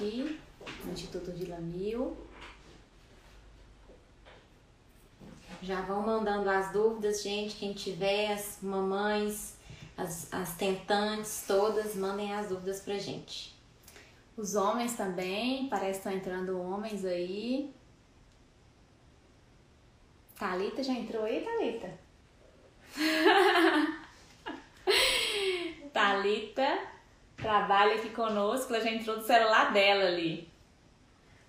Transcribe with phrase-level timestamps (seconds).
[0.00, 0.40] Aqui
[0.84, 2.16] no Instituto Vila Mil.
[5.62, 7.56] Já vão mandando as dúvidas, gente.
[7.56, 9.58] Quem tiver, as mamães,
[9.96, 13.54] as, as tentantes, todas, mandem as dúvidas pra gente.
[14.38, 17.74] Os homens também, parece que estão entrando homens aí.
[20.38, 21.98] Talita já entrou aí, Talita?
[25.92, 26.99] Talita
[27.40, 30.48] trabalha aqui conosco, ela já entrou do celular dela ali.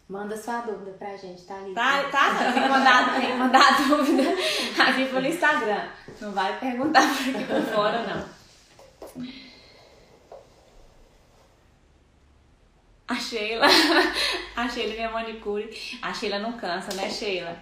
[0.09, 1.73] Manda sua dúvida pra gente, tá ali.
[1.73, 4.23] Tá, tá, tem que mandar, tem que mandar a dúvida
[4.83, 5.87] aqui pelo Instagram.
[6.19, 8.41] Não vai perguntar por aqui por fora, não.
[13.07, 13.67] A Sheila,
[14.55, 17.57] a Sheila minha manicure, a Sheila não cansa, né, Sheila?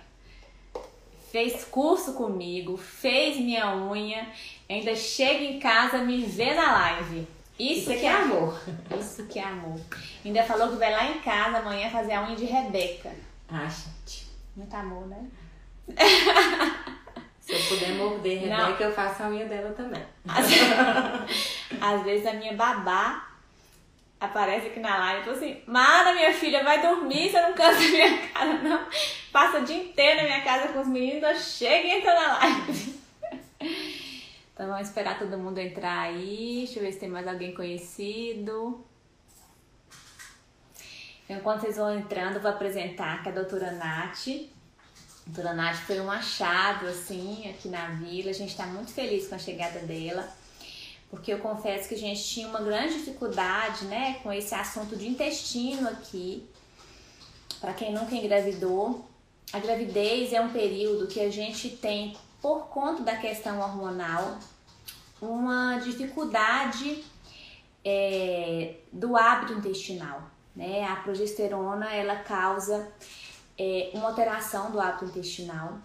[1.32, 4.28] Fez curso comigo, fez minha unha,
[4.68, 7.28] ainda chega em casa, me vê na live.
[7.60, 8.62] Isso, Isso que é amor.
[8.98, 9.80] Isso que é amor.
[10.24, 13.12] Ainda falou que vai lá em casa amanhã fazer a unha de Rebeca.
[13.50, 14.30] Ah, gente.
[14.56, 15.28] Muito amor, né?
[17.42, 20.02] Se eu puder morder Rebeca, eu faço a unha dela também.
[20.28, 20.46] Às,
[21.82, 23.28] às vezes a minha babá
[24.20, 27.80] aparece aqui na live e fala assim: Mara, minha filha, vai dormir, você não cansa
[27.80, 28.86] minha casa, não.
[29.32, 32.99] Passa o dia inteiro na minha casa com os meninos, chega e entra na live.
[34.60, 36.66] Então vamos esperar todo mundo entrar aí.
[36.66, 38.84] Deixa eu ver se tem mais alguém conhecido.
[41.24, 44.28] Então, enquanto vocês vão entrando, eu vou apresentar que a doutora Nath.
[44.28, 48.32] A doutora Nath foi um achado, assim, aqui na vila.
[48.32, 50.30] A gente está muito feliz com a chegada dela.
[51.10, 55.08] Porque eu confesso que a gente tinha uma grande dificuldade, né, com esse assunto de
[55.08, 56.46] intestino aqui.
[57.62, 59.08] Para quem nunca engravidou,
[59.54, 64.38] a gravidez é um período que a gente tem por conta da questão hormonal,
[65.22, 67.04] uma dificuldade
[67.84, 70.24] é, do hábito intestinal.
[70.56, 70.86] Né?
[70.86, 72.92] A progesterona ela causa
[73.58, 75.78] é, uma alteração do hábito intestinal.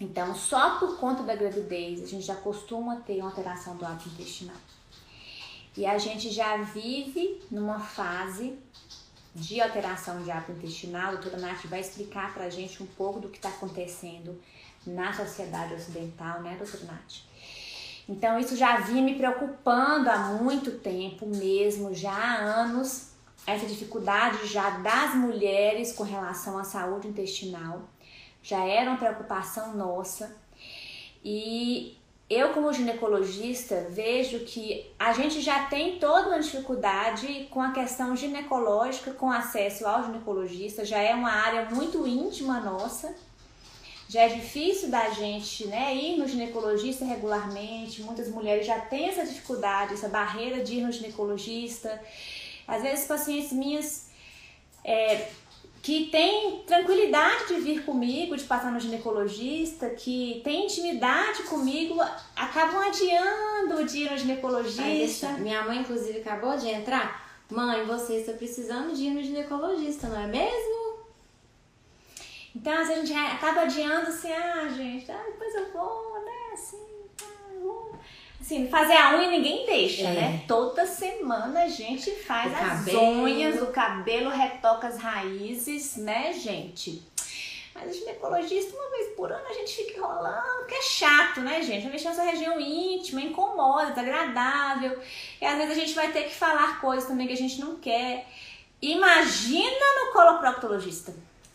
[0.00, 4.08] Então, só por conta da gravidez, a gente já costuma ter uma alteração do hábito
[4.08, 4.56] intestinal.
[5.76, 8.56] E a gente já vive numa fase
[9.34, 11.08] de alteração de hábito intestinal.
[11.08, 14.40] A doutora Nath vai explicar pra gente um pouco do que está acontecendo
[14.86, 17.22] na sociedade ocidental, né, doutora Nath?
[18.08, 23.12] Então, isso já vinha me preocupando há muito tempo mesmo, já há anos,
[23.46, 27.82] essa dificuldade já das mulheres com relação à saúde intestinal.
[28.42, 30.36] Já era uma preocupação nossa.
[31.24, 31.96] E
[32.28, 38.14] eu, como ginecologista, vejo que a gente já tem toda uma dificuldade com a questão
[38.14, 43.14] ginecológica, com acesso ao ginecologista, já é uma área muito íntima nossa
[44.14, 49.26] já é difícil da gente né, ir no ginecologista regularmente, muitas mulheres já têm essa
[49.26, 52.00] dificuldade, essa barreira de ir no ginecologista.
[52.66, 54.08] Às vezes, pacientes minhas
[54.84, 55.30] é,
[55.82, 62.00] que têm tranquilidade de vir comigo, de passar no ginecologista, que têm intimidade comigo,
[62.36, 65.32] acabam adiando de ir no ginecologista.
[65.38, 67.40] Minha mãe, inclusive, acabou de entrar.
[67.50, 70.83] Mãe, você está precisando de ir no ginecologista, não é mesmo?
[72.54, 76.78] Então, vezes a gente acaba adiando assim, ah, gente, ah, depois eu vou, né, assim,
[77.22, 77.98] ah,
[78.40, 80.12] Assim, fazer a unha ninguém deixa, é.
[80.12, 80.44] né?
[80.46, 83.22] Toda semana a gente faz o as cabelo.
[83.22, 87.02] unhas, o cabelo retoca as raízes, né, gente?
[87.74, 91.62] Mas o ginecologista, uma vez por ano, a gente fica enrolando, que é chato, né,
[91.62, 91.86] gente?
[91.86, 95.00] Mexer nessa região íntima, incomoda, desagradável.
[95.40, 97.76] E às vezes a gente vai ter que falar coisas também que a gente não
[97.76, 98.26] quer.
[98.80, 101.14] Imagina no coloproctologista.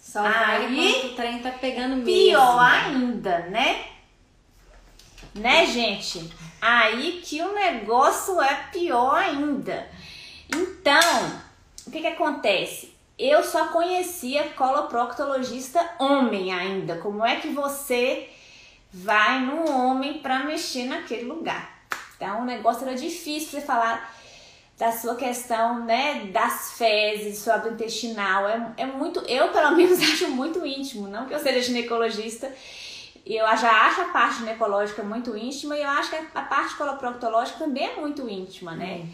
[0.10, 2.06] Só aí o trem tá pegando mesmo.
[2.06, 3.86] Pior ainda, né?
[5.36, 6.34] Né, gente?
[6.60, 9.88] Aí que o negócio é pior ainda.
[10.52, 11.32] Então,
[11.86, 12.92] o que que acontece?
[13.20, 16.98] Eu só conhecia coloproctologista homem ainda.
[16.98, 18.32] Como é que você
[18.92, 21.84] vai no homem para mexer naquele lugar?
[22.16, 24.12] Então, o negócio era difícil você falar
[24.80, 28.48] da sua questão, né, das fezes, do hábito intestinal.
[28.48, 32.50] É, é muito, eu pelo menos acho muito íntimo, não que eu seja ginecologista,
[33.26, 37.60] Eu já acho a parte ginecológica muito íntima e eu acho que a parte coloproctológica
[37.60, 39.06] também é muito íntima, né?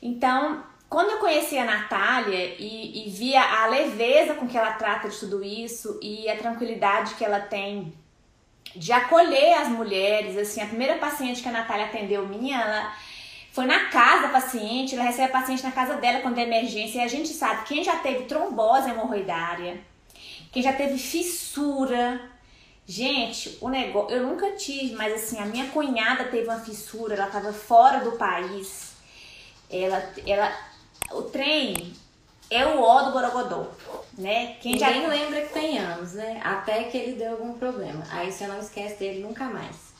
[0.00, 5.06] Então, quando eu conheci a Natália e, e via a leveza com que ela trata
[5.10, 7.92] de tudo isso e a tranquilidade que ela tem
[8.74, 12.92] de acolher as mulheres, assim, a primeira paciente que a Natália atendeu minha, ela
[13.52, 16.98] foi na casa da paciente, ela recebe a paciente na casa dela quando é emergência,
[16.98, 19.78] e a gente sabe, quem já teve trombose hemorroidária,
[20.50, 22.18] quem já teve fissura,
[22.86, 27.26] gente, o negócio, eu nunca tive, mas assim, a minha cunhada teve uma fissura, ela
[27.26, 28.94] tava fora do país,
[29.70, 30.50] ela, ela,
[31.10, 31.92] o trem
[32.50, 33.70] é o ó do Borogodó,
[34.16, 34.56] né?
[34.60, 35.08] Quem Ninguém já...
[35.08, 36.40] lembra que tem anos, né?
[36.42, 38.02] Até que ele deu algum problema.
[38.10, 39.91] Aí você não esquece dele nunca mais.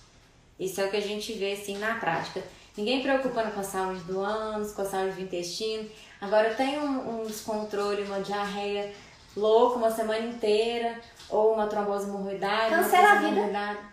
[0.64, 2.42] Isso é o que a gente vê assim na prática.
[2.76, 5.88] Ninguém preocupando com a saúde do ânus, com a saúde do intestino.
[6.20, 8.92] Agora tem um, um descontrole, uma diarreia
[9.36, 12.76] louca uma semana inteira, ou uma trombose hemorroidária.
[12.76, 13.92] Cancela a vida.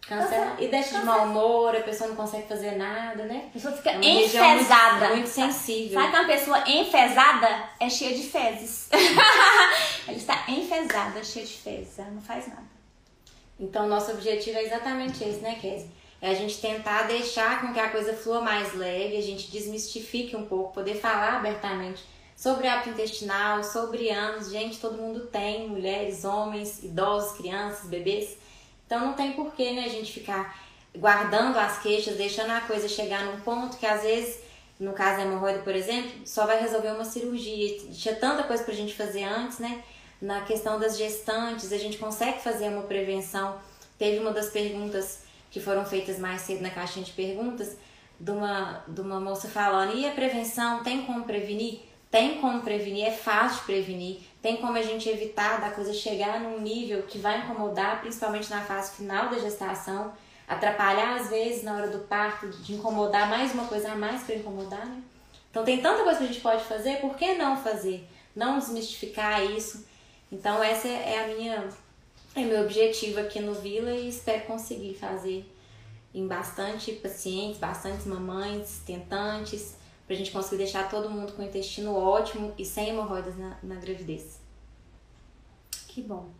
[0.00, 0.56] Cancela.
[0.58, 1.00] E deixa Cancela.
[1.00, 3.44] de mau humor, a pessoa não consegue fazer nada, né?
[3.48, 5.08] A pessoa fica é enfesada.
[5.08, 6.00] Muito, muito, sensível.
[6.00, 8.88] Sabe que uma pessoa enfesada é cheia de fezes?
[10.08, 11.98] ela está enfesada, cheia de fezes.
[11.98, 12.66] Ela não faz nada.
[13.60, 15.90] Então, nosso objetivo é exatamente esse, né, Kézia?
[16.20, 20.34] É a gente tentar deixar com que a coisa flua mais leve, a gente desmistifique
[20.34, 22.04] um pouco, poder falar abertamente
[22.36, 24.50] sobre hábito intestinal, sobre anos.
[24.50, 28.36] Gente, todo mundo tem, mulheres, homens, idosos, crianças, bebês.
[28.86, 30.58] Então não tem porquê, né, a gente ficar
[30.96, 34.40] guardando as queixas, deixando a coisa chegar num ponto que às vezes,
[34.80, 37.78] no caso da hemorroida, por exemplo, só vai resolver uma cirurgia.
[37.92, 39.82] Tinha tanta coisa pra gente fazer antes, né?
[40.20, 43.60] Na questão das gestantes, a gente consegue fazer uma prevenção.
[43.98, 47.76] Teve uma das perguntas que foram feitas mais cedo na caixinha de perguntas,
[48.18, 50.82] de uma, de uma moça falando: e a prevenção?
[50.82, 51.80] Tem como prevenir?
[52.10, 54.20] Tem como prevenir, é fácil de prevenir.
[54.40, 58.62] Tem como a gente evitar da coisa chegar num nível que vai incomodar, principalmente na
[58.62, 60.12] fase final da gestação,
[60.46, 64.36] atrapalhar às vezes na hora do parto, de incomodar mais uma coisa a mais para
[64.36, 65.02] incomodar, né?
[65.50, 68.08] Então tem tanta coisa que a gente pode fazer, por que não fazer?
[68.34, 69.86] Não desmistificar isso.
[70.32, 71.68] Então essa é a minha
[72.34, 75.44] é meu objetivo aqui no Vila e espero conseguir fazer
[76.14, 79.76] em bastante pacientes, bastantes mamães, tentantes,
[80.06, 83.74] pra gente conseguir deixar todo mundo com o intestino ótimo e sem hemorroidas na, na
[83.74, 84.40] gravidez.
[85.86, 86.30] Que bom.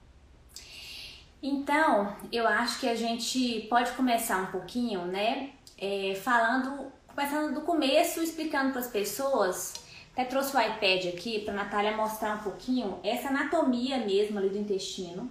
[1.43, 5.51] Então, eu acho que a gente pode começar um pouquinho, né?
[5.77, 9.75] É, falando, começando do começo, explicando para as pessoas.
[10.13, 14.59] Até trouxe o iPad aqui para Natália mostrar um pouquinho essa anatomia mesmo ali do
[14.59, 15.31] intestino,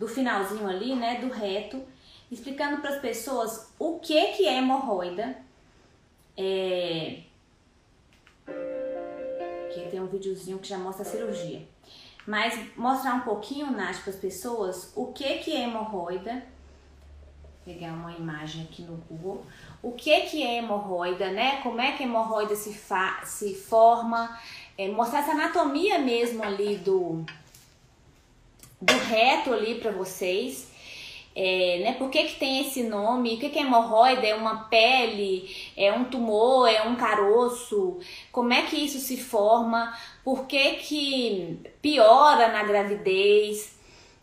[0.00, 1.78] do finalzinho ali, né, do reto,
[2.32, 5.36] explicando para as pessoas o que que é hemorroida.
[6.34, 7.18] É,
[9.74, 11.68] que tem um videozinho que já mostra a cirurgia.
[12.26, 16.32] Mas mostrar um pouquinho, Nath, para as pessoas o que, que é hemorroida.
[17.42, 19.44] Vou pegar uma imagem aqui no Google.
[19.82, 21.60] O que, que é hemorroida, né?
[21.62, 24.34] Como é que a hemorroida se, fa se forma.
[24.78, 27.22] É, mostrar essa anatomia mesmo ali do,
[28.80, 30.70] do reto ali para vocês.
[31.34, 31.92] É, né?
[31.94, 33.34] Por que, que tem esse nome?
[33.34, 34.26] O que, que é hemorroida?
[34.26, 35.48] É uma pele?
[35.76, 36.68] É um tumor?
[36.68, 37.98] É um caroço?
[38.32, 39.96] Como é que isso se forma?
[40.24, 43.78] Por que, que piora na gravidez?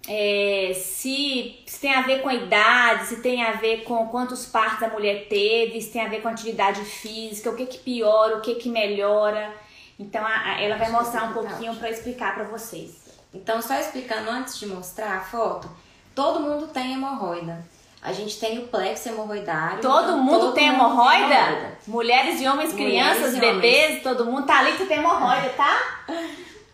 [0.09, 4.45] É, se, se, tem a ver com a idade, se tem a ver com quantos
[4.45, 7.79] partos a mulher teve, se tem a ver com a atividade física, o que que
[7.79, 9.53] piora, o que que melhora.
[9.99, 13.06] Então a, a, ela vai mostrar um pouquinho para explicar para vocês.
[13.37, 15.69] Então só explicando antes de mostrar a foto,
[16.17, 17.63] Todo mundo tem hemorroida.
[18.01, 19.81] A gente tem o plexo hemorroidário.
[19.81, 21.25] Todo então, mundo todo tem hemorroida?
[21.25, 21.77] Hemorroida?
[21.85, 24.03] Mulheres e homens, Mulheres crianças, e bebês, homens.
[24.03, 25.77] todo mundo tá ali que tem hemorroida, tá?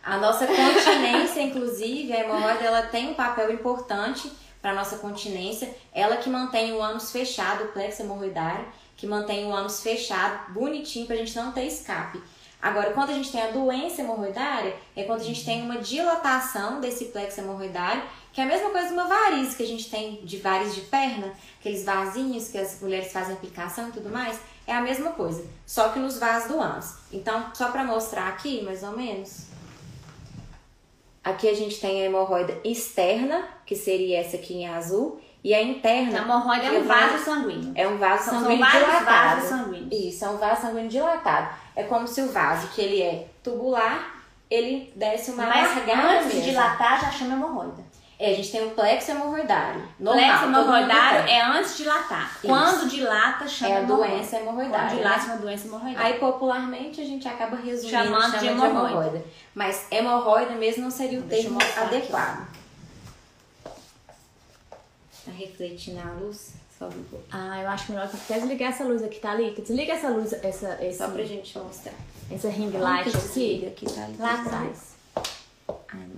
[0.02, 5.76] A nossa continência, inclusive, a hemorroida, ela tem um papel importante para nossa continência.
[5.94, 8.66] Ela que mantém o ânus fechado, o plexo hemorroidário,
[8.96, 12.24] que mantém o ânus fechado, bonitinho, para a gente não ter escape.
[12.64, 16.80] Agora, quando a gente tem a doença hemorroidária, é quando a gente tem uma dilatação
[16.80, 18.02] desse plexo hemorroidário
[18.32, 20.82] que é a mesma coisa de uma variz que a gente tem de varizes de
[20.82, 25.46] perna, aqueles vasinhos que as mulheres fazem aplicação e tudo mais, é a mesma coisa,
[25.68, 26.96] só que nos vasos do ânus.
[27.12, 29.48] Então, só para mostrar aqui, mais ou menos,
[31.22, 35.62] aqui a gente tem a hemorroida externa, que seria essa aqui em azul, e a
[35.62, 36.22] interna.
[36.22, 37.72] A hemorroida é um vaso sanguíneo.
[37.76, 39.42] É um vaso sanguíneo são dilatado.
[39.42, 39.92] Vasos sanguíneos.
[39.92, 41.56] Isso, é um vaso sanguíneo dilatado.
[41.76, 46.42] É como se o vaso, que ele é tubular, ele desse uma Mas antes de
[46.42, 47.84] dilatar já chama hemorroida.
[48.20, 49.82] É, a gente tem o plexo hemorroidário.
[50.00, 52.32] Normal, plexo hemorroidário é antes de dilatar.
[52.38, 52.48] Isso.
[52.48, 54.88] Quando dilata, chama É a doença hemorroidária.
[54.88, 56.08] Quando dilata, chama doença hemorroidária.
[56.08, 58.80] Aí, popularmente, a gente acaba resumindo chamando chama de hemorroida.
[58.80, 59.26] de hemorroida.
[59.56, 62.48] Mas hemorroida mesmo não seria o termo adequado.
[65.26, 66.54] Tá refletindo a luz.
[67.32, 69.62] Ah, eu acho melhor que até desligar essa luz aqui, tá, Lita?
[69.62, 71.94] Desliga essa luz, essa, esse, Só pra gente mostrar.
[72.32, 74.16] essa ring light aqui, aqui, tá ali?
[74.18, 75.24] lá atrás, Ai,
[75.88, 76.10] pra ver.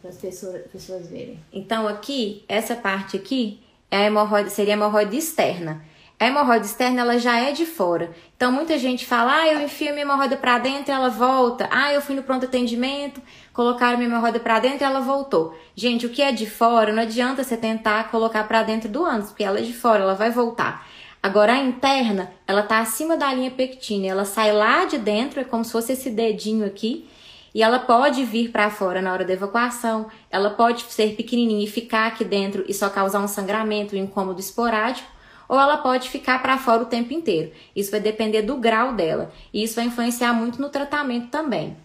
[0.00, 1.38] para as pessoas, pessoas verem.
[1.52, 5.84] Então aqui, essa parte aqui é a hemorroida, seria a hemorroida externa.
[6.20, 8.14] A hemorroida externa ela já é de fora.
[8.36, 11.66] Então muita gente fala: "Ah, eu enfio minha hemorroida para dentro e ela volta.
[11.72, 13.22] Ah, eu fui no pronto atendimento,
[13.54, 15.56] colocaram minha hemorroida para dentro e ela voltou".
[15.74, 19.28] Gente, o que é de fora não adianta você tentar colocar para dentro do ânus,
[19.28, 20.86] porque ela é de fora, ela vai voltar.
[21.22, 25.44] Agora a interna, ela tá acima da linha pectínea, ela sai lá de dentro, é
[25.44, 27.08] como se fosse esse dedinho aqui,
[27.54, 31.66] e ela pode vir para fora na hora da evacuação, ela pode ser pequenininha e
[31.66, 35.19] ficar aqui dentro e só causar um sangramento, um incômodo esporádico,
[35.50, 37.52] ou ela pode ficar para fora o tempo inteiro.
[37.74, 41.76] Isso vai depender do grau dela, e isso vai influenciar muito no tratamento também.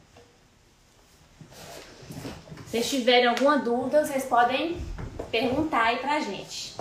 [2.67, 4.77] Se vocês tiverem alguma dúvida, vocês podem
[5.31, 6.75] perguntar aí pra gente.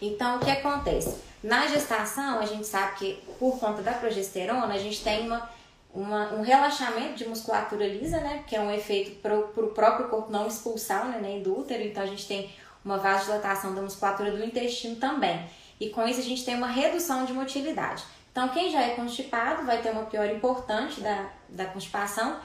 [0.00, 1.16] Então, o que acontece?
[1.42, 5.50] Na gestação, a gente sabe que por conta da progesterona, a gente tem uma,
[5.92, 8.44] uma- um relaxamento de musculatura lisa, né?
[8.46, 11.82] Que é um efeito para o próprio corpo não expulsar o neném do útero.
[11.82, 12.48] Então, a gente tem
[12.84, 15.40] uma vasodilatação da musculatura do intestino também.
[15.80, 18.04] E com isso, a gente tem uma redução de motilidade.
[18.30, 22.38] Então, quem já é constipado vai ter uma piora importante da, da constipação.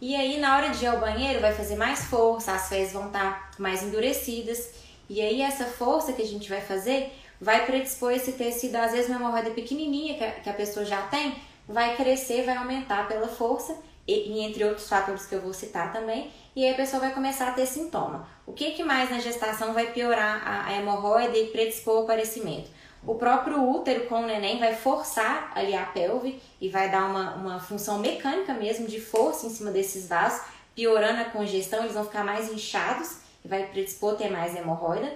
[0.00, 3.06] E aí, na hora de ir ao banheiro, vai fazer mais força, as fezes vão
[3.06, 4.70] estar mais endurecidas.
[5.08, 9.08] E aí, essa força que a gente vai fazer vai predispor esse tecido, às vezes
[9.08, 11.34] uma hemorroida pequenininha que a, que a pessoa já tem,
[11.66, 16.30] vai crescer, vai aumentar pela força, e, entre outros fatores que eu vou citar também,
[16.54, 18.28] e aí a pessoa vai começar a ter sintoma.
[18.46, 22.68] O que, que mais na gestação vai piorar a, a hemorroida e predispor o aparecimento?
[23.06, 27.34] O próprio útero com o neném vai forçar ali a pelve e vai dar uma,
[27.34, 30.42] uma função mecânica mesmo de força em cima desses vasos,
[30.74, 35.12] piorando a congestão, eles vão ficar mais inchados e vai predispor a ter mais hemorroida.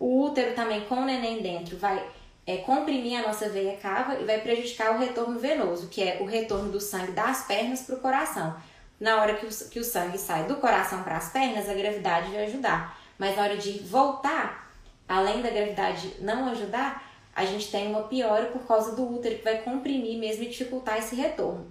[0.00, 2.04] O útero também com o neném dentro vai
[2.48, 6.24] é, comprimir a nossa veia cava e vai prejudicar o retorno venoso, que é o
[6.24, 8.56] retorno do sangue das pernas para o coração.
[8.98, 12.30] Na hora que o, que o sangue sai do coração para as pernas, a gravidade
[12.30, 12.98] vai ajudar.
[13.18, 14.66] Mas na hora de voltar,
[15.06, 19.44] além da gravidade não ajudar, a gente tem uma piora por causa do útero que
[19.44, 21.66] vai comprimir mesmo e dificultar esse retorno.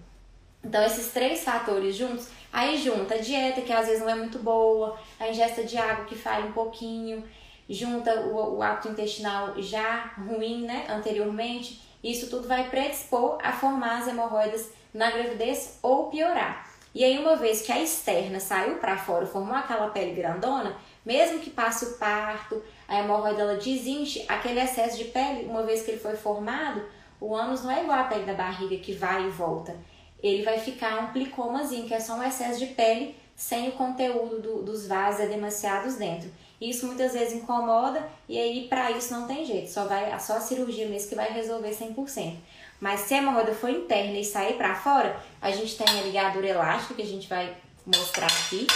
[0.64, 4.38] Então, esses três fatores juntos, aí junta a dieta, que às vezes não é muito
[4.38, 7.24] boa, a ingesta de água que falha um pouquinho,
[7.70, 14.00] junta o, o hábito intestinal já ruim, né, anteriormente, isso tudo vai predispor a formar
[14.00, 16.68] as hemorroidas na gravidez ou piorar.
[16.96, 21.40] E aí, uma vez que a externa saiu para fora, formou aquela pele grandona, mesmo
[21.40, 25.92] que passe o parto, a hemorroida ela desinche, aquele excesso de pele, uma vez que
[25.92, 26.84] ele foi formado,
[27.20, 29.76] o ânus não é igual à pele da barriga que vai e volta.
[30.24, 34.40] Ele vai ficar um plicomazinho, que é só um excesso de pele sem o conteúdo
[34.42, 36.32] do- dos vasos edemaciados dentro.
[36.60, 40.40] Isso muitas vezes incomoda e aí para isso não tem jeito, só vai só a
[40.40, 42.36] cirurgia mesmo que vai resolver 100%.
[42.80, 46.48] Mas se a hemorroida for interna e sair para fora, a gente tem a ligadura
[46.48, 48.68] elástica que a gente vai mostrar aqui.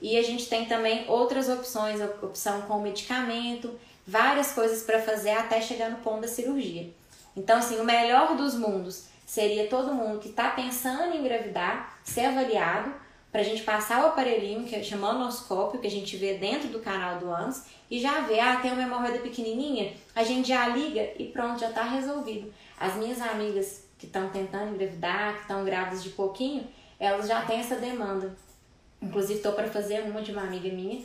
[0.00, 5.60] E a gente tem também outras opções, opção com medicamento, várias coisas para fazer até
[5.60, 6.90] chegar no ponto da cirurgia.
[7.36, 12.26] Então, assim, o melhor dos mundos seria todo mundo que está pensando em engravidar ser
[12.26, 12.92] avaliado
[13.32, 16.80] para a gente passar o aparelhinho, que chama anoscópio, que a gente vê dentro do
[16.80, 21.14] canal do ânus, e já vê, ah, tem uma hemorroida pequenininha, a gente já liga
[21.18, 22.52] e pronto, já está resolvido.
[22.78, 26.68] As minhas amigas que estão tentando engravidar, que estão grávidas de pouquinho,
[27.00, 28.36] elas já têm essa demanda.
[29.00, 31.02] Inclusive, estou para fazer uma de uma amiga minha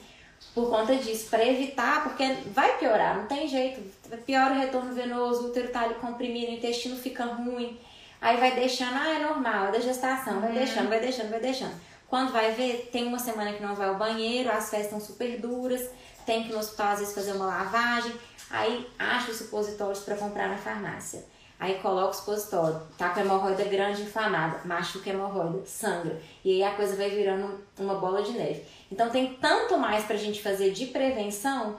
[0.54, 3.82] por conta disso, para evitar, porque vai piorar, não tem jeito.
[4.26, 7.78] Piora o retorno venoso, o útero tá ali comprimido, o intestino fica ruim.
[8.20, 11.76] Aí vai deixando, ah, é normal, é da gestação, vai deixando, vai deixando, vai deixando.
[12.08, 15.40] Quando vai ver, tem uma semana que não vai ao banheiro, as fezes estão super
[15.40, 15.90] duras,
[16.26, 18.14] tem que ir no hospital às vezes fazer uma lavagem,
[18.50, 21.26] aí acha os supositórios para comprar na farmácia.
[21.60, 26.22] Aí coloca o supositório, tá com a hemorroida grande inflamada, machuca a hemorroida, sangra.
[26.46, 28.64] E aí a coisa vai virando uma bola de neve.
[28.92, 31.78] Então tem tanto mais pra gente fazer de prevenção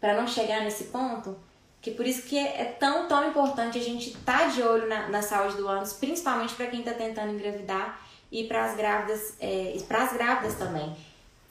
[0.00, 1.36] para não chegar nesse ponto,
[1.82, 4.88] que por isso que é, é tão, tão importante a gente estar tá de olho
[4.88, 9.34] na, na saúde do ânus, principalmente para quem está tentando engravidar e para as grávidas,
[9.40, 10.94] é, para as grávidas também.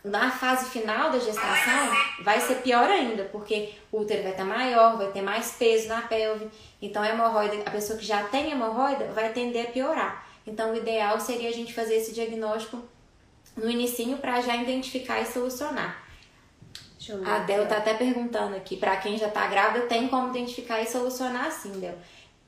[0.03, 1.89] Na fase final da gestação
[2.23, 6.01] vai ser pior ainda, porque o útero vai estar maior, vai ter mais peso na
[6.01, 6.47] pelve.
[6.79, 10.27] Então a hemorroida, a pessoa que já tem hemorroida vai tender a piorar.
[10.45, 12.83] Então o ideal seria a gente fazer esse diagnóstico
[13.57, 16.03] no inicinho para já identificar e solucionar.
[17.25, 20.87] A Del tá até perguntando aqui, para quem já tá grávida, tem como identificar e
[20.87, 21.95] solucionar sim, Del.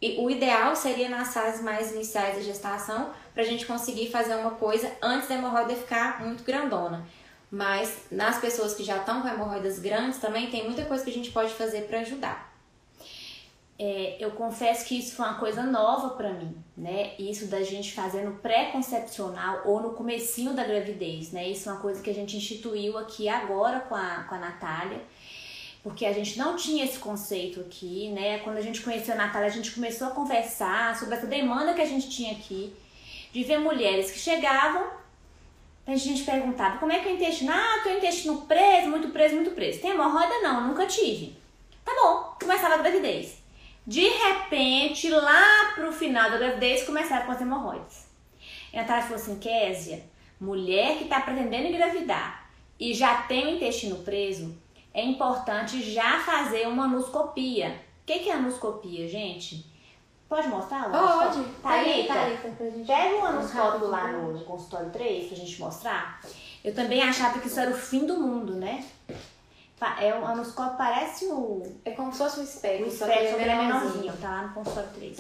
[0.02, 4.50] E o ideal seria nas fases mais iniciais da gestação, pra gente conseguir fazer uma
[4.50, 7.06] coisa antes da hemorroida ficar muito grandona.
[7.52, 11.14] Mas nas pessoas que já estão com hemorroidas grandes, também tem muita coisa que a
[11.14, 12.52] gente pode fazer para ajudar.
[13.78, 17.12] É, eu confesso que isso foi uma coisa nova para mim, né?
[17.20, 21.48] Isso da gente fazer no pré-concepcional ou no comecinho da gravidez, né?
[21.48, 25.00] Isso é uma coisa que a gente instituiu aqui agora com a, com a Natália,
[25.84, 28.40] porque a gente não tinha esse conceito aqui, né?
[28.40, 31.82] Quando a gente conheceu a Natália, a gente começou a conversar sobre essa demanda que
[31.82, 32.74] a gente tinha aqui,
[33.38, 34.88] de ver mulheres que chegavam,
[35.86, 37.52] a gente perguntava como é que é o intestino?
[37.54, 39.80] Ah, tem o intestino preso, muito preso, muito preso.
[39.80, 40.42] Tem hemorroida?
[40.42, 41.38] Não, nunca tive.
[41.86, 43.38] Tá bom, começava a gravidez.
[43.86, 48.08] De repente, lá pro final da gravidez, começaram com as hemorroidas.
[48.74, 50.04] E a Natália falou assim, Késia,
[50.42, 54.58] mulher que está pretendendo engravidar e já tem o intestino preso,
[54.96, 57.80] é importante já fazer uma anoscopia.
[58.02, 59.77] O que, que é anoscopia, gente?
[60.28, 60.90] Pode mostrar?
[60.92, 61.44] Pode.
[61.64, 62.86] Tá aí, tá aí.
[62.86, 66.22] Pega o anoscópio lá no, no consultório 3 pra gente mostrar.
[66.64, 68.84] Eu também achava que isso era o fim do mundo, né?
[70.02, 71.62] É um anoscópio, parece o.
[71.86, 72.86] É como se fosse um espelho.
[72.86, 75.18] O espelho, ele é menorzinho, tá lá no consultório 3.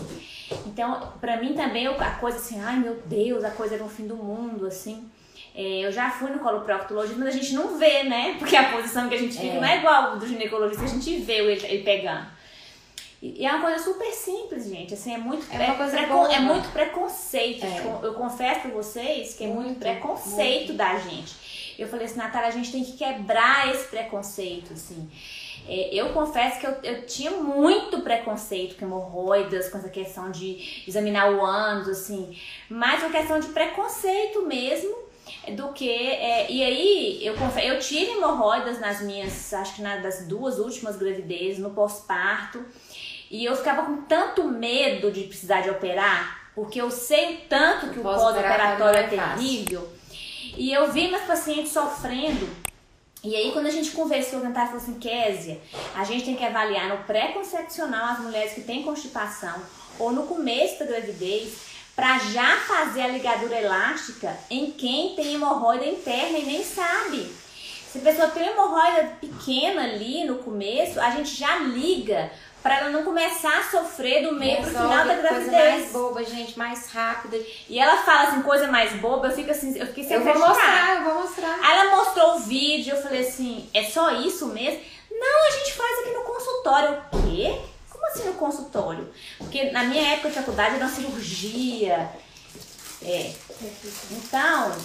[0.65, 4.07] Então, pra mim também, a coisa assim, ai meu Deus, a coisa era um fim
[4.07, 5.09] do mundo, assim.
[5.53, 8.35] É, eu já fui no coloproctologista, mas a gente não vê, né?
[8.39, 9.59] Porque a posição que a gente fica é.
[9.59, 12.27] não é igual do ginecologista, a gente vê ele, ele pegando.
[13.21, 14.93] E é uma coisa super simples, gente.
[14.93, 17.65] Assim, é muito, é, boa, é muito preconceito.
[17.65, 17.71] É.
[17.71, 20.77] Tipo, eu confesso pra vocês que é muito, muito preconceito muito.
[20.77, 21.75] da gente.
[21.79, 25.09] Eu falei assim, Natália, a gente tem que quebrar esse preconceito, assim.
[25.67, 30.83] É, eu confesso que eu, eu tinha muito preconceito com hemorroidas, com essa questão de
[30.87, 32.37] examinar o ânus, assim,
[32.69, 34.95] mas uma questão de preconceito mesmo
[35.55, 35.89] do que.
[35.89, 40.95] É, e aí, eu, confesso, eu tive hemorroidas nas minhas, acho que nas duas últimas
[40.95, 42.63] gravidezes, no pós-parto,
[43.29, 47.99] e eu ficava com tanto medo de precisar de operar, porque eu sei tanto que
[47.99, 49.87] o pós-operatório é, é terrível.
[50.55, 52.49] E eu vi meus pacientes sofrendo.
[53.23, 55.59] E aí, quando a gente conversou, eu falou assim, Késia,
[55.95, 59.61] a gente tem que avaliar no pré-concepcional as mulheres que têm constipação
[59.99, 65.85] ou no começo da gravidez para já fazer a ligadura elástica em quem tem hemorroida
[65.85, 67.27] interna e nem sabe.
[67.91, 72.89] Se a pessoa tem hemorroida pequena ali no começo, a gente já liga para ela
[72.89, 75.51] não começar a sofrer do meio Resolve pro final da gravidez.
[75.51, 77.37] Coisa mais boba, gente, mais rápida.
[77.69, 80.37] E ela fala assim, coisa mais boba, eu fico assim, eu fiquei sem Eu vou
[80.37, 81.59] mostrar, eu vou mostrar.
[81.61, 84.81] Aí ela mostrou o vídeo, eu falei assim, é só isso mesmo?
[85.11, 86.97] Não, a gente faz aqui no consultório.
[87.13, 87.59] O quê?
[87.89, 89.09] Como assim no consultório?
[89.37, 92.09] Porque na minha época de faculdade era uma cirurgia.
[93.01, 93.31] É.
[94.11, 94.75] Então,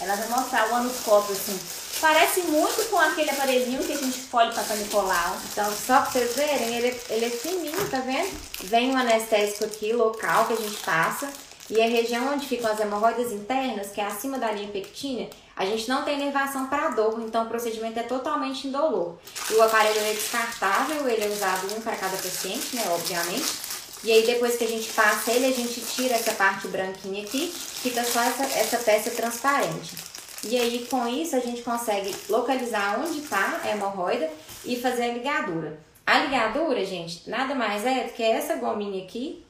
[0.00, 1.58] ela vai mostrar o anoscópio assim
[2.00, 5.36] Parece muito com aquele aparelhinho que a gente folha para Nicolau.
[5.52, 8.30] Então, só pra vocês verem, ele, ele é fininho, tá vendo?
[8.60, 11.30] Vem um anestésico aqui, local, que a gente passa.
[11.68, 15.66] E a região onde ficam as hemorroidas internas, que é acima da linha pectínea, a
[15.66, 19.16] gente não tem nervação para dor, então o procedimento é totalmente indolor.
[19.50, 23.69] E o aparelho é descartável, ele é usado um para cada paciente, né, obviamente.
[24.02, 27.52] E aí depois que a gente passa ele, a gente tira essa parte branquinha aqui,
[27.54, 30.10] fica só essa, essa peça transparente.
[30.42, 34.30] E aí, com isso, a gente consegue localizar onde está a hemorroida
[34.64, 35.78] e fazer a ligadura.
[36.06, 39.44] A ligadura, gente, nada mais é do que essa gominha aqui.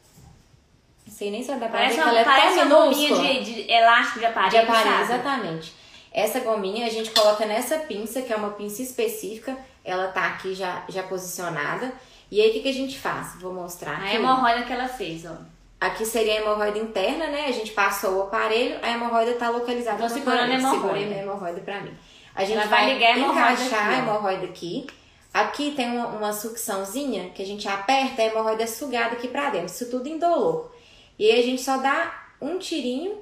[1.07, 3.23] Não sei nem se vai dar pra ver ela é tão minúscula.
[3.23, 5.75] De, de elástico de aparelho, De aparelho, exatamente.
[6.13, 9.57] Essa gominha a gente coloca nessa pinça, que é uma pinça específica.
[9.85, 11.93] Ela tá aqui já, já posicionada.
[12.31, 13.35] E aí, o que, que a gente faz?
[13.41, 14.09] Vou mostrar aqui.
[14.09, 15.37] A hemorroida que ela fez, ó.
[15.81, 17.47] Aqui seria a hemorroida interna, né?
[17.47, 20.99] A gente passou o aparelho, a hemorroida está localizada Tô segurando a hemorroida.
[20.99, 21.95] Segurei a hemorroida para mim.
[22.35, 24.87] A gente Ela vai, ligar a encaixar aqui, a hemorroida aqui.
[25.33, 29.51] Aqui tem uma, uma, sucçãozinha que a gente aperta, a hemorroida é sugada aqui para
[29.51, 29.67] dentro.
[29.67, 30.71] Isso tudo indolor.
[31.19, 33.19] E aí a gente só dá um tirinho.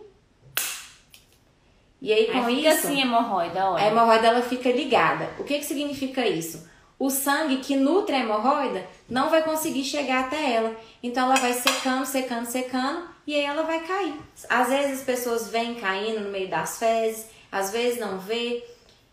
[2.00, 2.86] E aí com aí fica isso...
[2.86, 3.84] assim a hemorroida, olha.
[3.84, 5.30] A hemorroida ela fica ligada.
[5.38, 6.68] O que que significa isso?
[6.98, 10.74] O sangue que nutre a hemorroida não vai conseguir chegar até ela.
[11.02, 14.14] Então ela vai secando, secando, secando e aí ela vai cair.
[14.48, 18.64] Às vezes as pessoas vêm caindo no meio das fezes, às vezes não vê.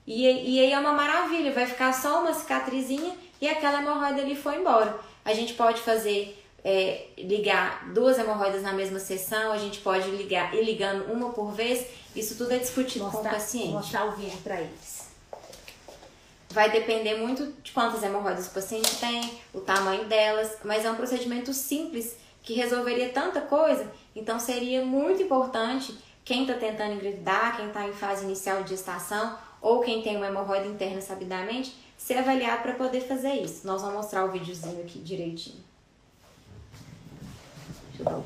[0.08, 4.36] E, e aí é uma maravilha, vai ficar só uma cicatrizinha e aquela hemorroida ali
[4.36, 4.98] foi embora.
[5.24, 10.56] A gente pode fazer é, ligar duas hemorroidas na mesma sessão, a gente pode ligar
[10.56, 11.86] ir ligando uma por vez.
[12.16, 13.66] Isso tudo é discutido mostrar, com o paciente.
[13.68, 14.95] Vou mostrar o vídeo para eles.
[16.56, 20.96] Vai depender muito de quantas hemorroidas o paciente tem, o tamanho delas, mas é um
[20.96, 23.92] procedimento simples que resolveria tanta coisa.
[24.16, 29.38] Então seria muito importante quem está tentando engravidar, quem está em fase inicial de gestação
[29.62, 33.68] ou quem tem uma hemorroida interna sabidamente, ser avaliado para poder fazer isso.
[33.68, 35.62] Nós vamos mostrar o videozinho aqui direitinho.
[37.90, 38.24] Deixa eu dar o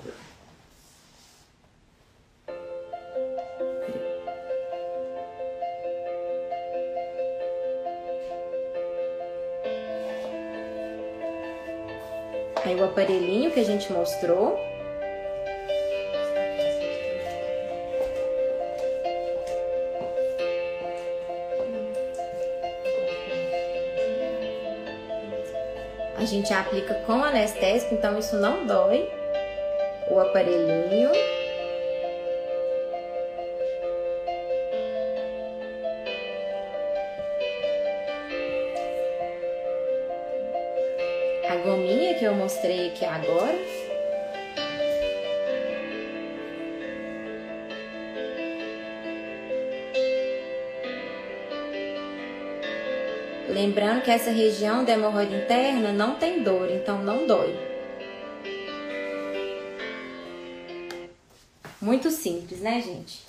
[12.70, 14.56] Aí o aparelhinho que a gente mostrou.
[26.16, 29.10] A gente aplica com anestésico, então isso não dói.
[30.12, 31.10] O aparelhinho.
[42.60, 43.58] Mostrei aqui agora.
[53.48, 57.58] Lembrando que essa região da hemorroida interna não tem dor, então não dói.
[61.82, 63.26] Muito simples, né, gente?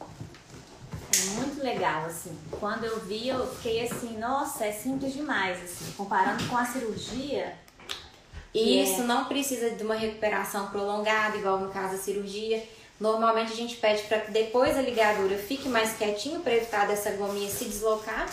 [0.00, 2.36] É muito legal, assim.
[2.60, 5.90] Quando eu vi, eu fiquei assim, nossa, é simples demais, assim.
[5.96, 7.67] Comparando com a cirurgia.
[8.54, 9.04] E isso é...
[9.04, 12.62] não precisa de uma recuperação prolongada, igual no caso da cirurgia.
[12.98, 17.12] Normalmente a gente pede para que depois a ligadura fique mais quietinho para evitar dessa
[17.12, 18.28] gominha se deslocar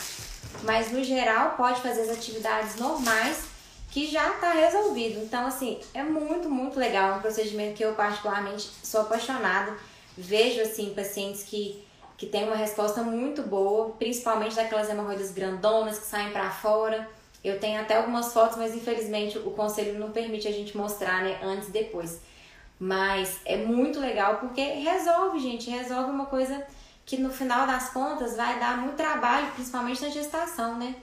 [0.63, 3.43] mas no geral pode fazer as atividades normais
[3.91, 5.19] que já está resolvido.
[5.19, 7.13] Então, assim, é muito, muito legal.
[7.13, 9.73] É um procedimento que eu particularmente sou apaixonada.
[10.17, 11.85] Vejo, assim, pacientes que,
[12.17, 17.07] que têm uma resposta muito boa, principalmente daquelas hemorroidas grandonas que saem para fora.
[17.45, 21.39] Eu tenho até algumas fotos, mas infelizmente o conselho não permite a gente mostrar, né,
[21.43, 22.19] antes e depois.
[22.79, 26.65] Mas é muito legal porque resolve, gente, resolve uma coisa
[27.05, 30.95] que no final das contas vai dar muito trabalho, principalmente na gestação, né?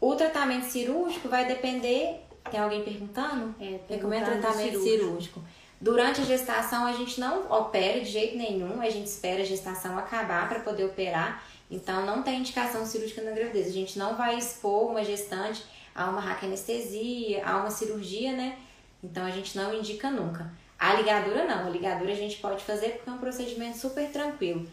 [0.00, 2.26] O tratamento cirúrgico vai depender.
[2.50, 3.54] Tem alguém perguntando?
[3.60, 4.82] É, Recomendo tratamento cirúrgico.
[4.82, 5.42] cirúrgico.
[5.80, 9.98] Durante a gestação a gente não opera de jeito nenhum, a gente espera a gestação
[9.98, 11.42] acabar para poder operar.
[11.70, 13.68] Então não tem indicação cirúrgica na gravidez.
[13.68, 18.58] A gente não vai expor uma gestante a uma raquianestesia, a uma cirurgia, né?
[19.02, 20.52] Então a gente não indica nunca.
[20.78, 24.66] A ligadura não, a ligadura a gente pode fazer porque é um procedimento super tranquilo.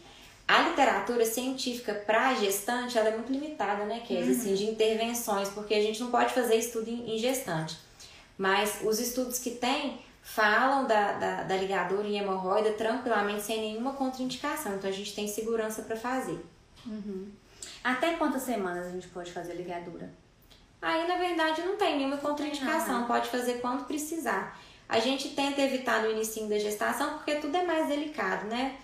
[0.46, 4.32] A literatura científica para gestante ela é muito limitada, né, Kézia?
[4.32, 4.40] Uhum.
[4.40, 7.76] Assim, de intervenções, porque a gente não pode fazer estudo em, gestante.
[8.38, 13.92] Mas os estudos que tem falam da, da, da ligadura em hemorroida tranquilamente, sem nenhuma
[13.92, 14.76] contraindicação.
[14.76, 16.38] Então a gente tem segurança para fazer.
[16.88, 17.28] Uhum.
[17.84, 20.10] Até quantas semanas a gente pode fazer ligadura?
[20.80, 24.58] Aí, na verdade, não tem nenhuma contraindicação, pode fazer quando precisar.
[24.88, 28.76] A gente tenta evitar no início da gestação, porque tudo é mais delicado, né?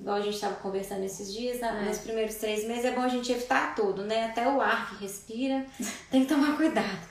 [0.00, 1.72] igual a gente estava conversando esses dias, é.
[1.82, 4.26] nos primeiros três meses é bom a gente evitar tudo, né?
[4.26, 5.64] Até o ar que respira,
[6.10, 7.08] tem que tomar cuidado.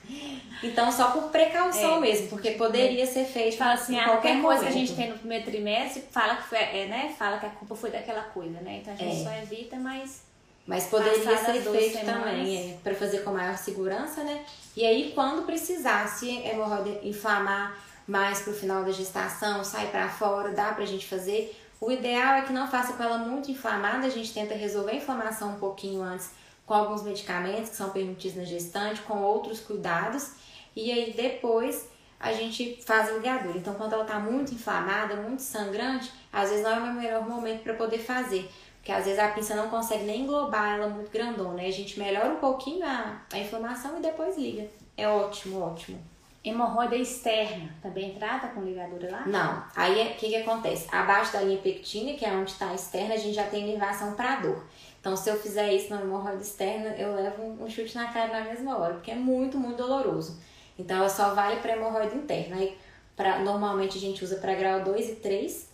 [0.64, 2.00] Então, só por precaução é.
[2.00, 5.20] mesmo, porque poderia ser feito fala assim, em qualquer coisa que a gente tem no
[5.20, 7.16] primeiro trimestre, fala que, foi, é, né?
[7.18, 8.80] fala que a culpa foi daquela coisa, né?
[8.82, 9.24] Então a gente é.
[9.24, 10.28] só evita, mas...
[10.70, 14.46] Mas poderia ser feito também, é, para fazer com maior segurança, né?
[14.78, 17.76] E aí, quando precisar, se a hemorroida inflamar
[18.08, 22.42] mais pro final da gestação, sai para fora, dá pra gente fazer o ideal é
[22.42, 26.04] que não faça com ela muito inflamada, a gente tenta resolver a inflamação um pouquinho
[26.04, 26.30] antes
[26.66, 30.34] com alguns medicamentos que são permitidos na gestante, com outros cuidados,
[30.76, 31.88] e aí depois
[32.20, 33.58] a gente faz a ligadura.
[33.58, 37.64] Então, quando ela está muito inflamada, muito sangrante, às vezes não é o melhor momento
[37.64, 41.54] para poder fazer, porque às vezes a pinça não consegue nem englobar ela muito grandona,
[41.54, 41.68] né?
[41.68, 44.68] A gente melhora um pouquinho a, a inflamação e depois liga.
[44.98, 46.00] É ótimo, ótimo.
[46.44, 49.26] Hemorroida externa, também trata com ligadura lá?
[49.28, 49.64] Não.
[49.76, 50.88] Aí o é, que, que acontece?
[50.90, 54.14] Abaixo da linha pectina, que é onde está a externa, a gente já tem nervação
[54.14, 54.64] para dor.
[55.02, 58.42] Então, se eu fizer isso na hemorroida externa, eu levo um chute na cara na
[58.46, 60.40] mesma hora, porque é muito, muito doloroso.
[60.78, 62.56] Então, ela só vale para hemorroida interna.
[62.56, 62.78] Aí,
[63.16, 65.69] pra, normalmente a gente usa para grau 2 e 3.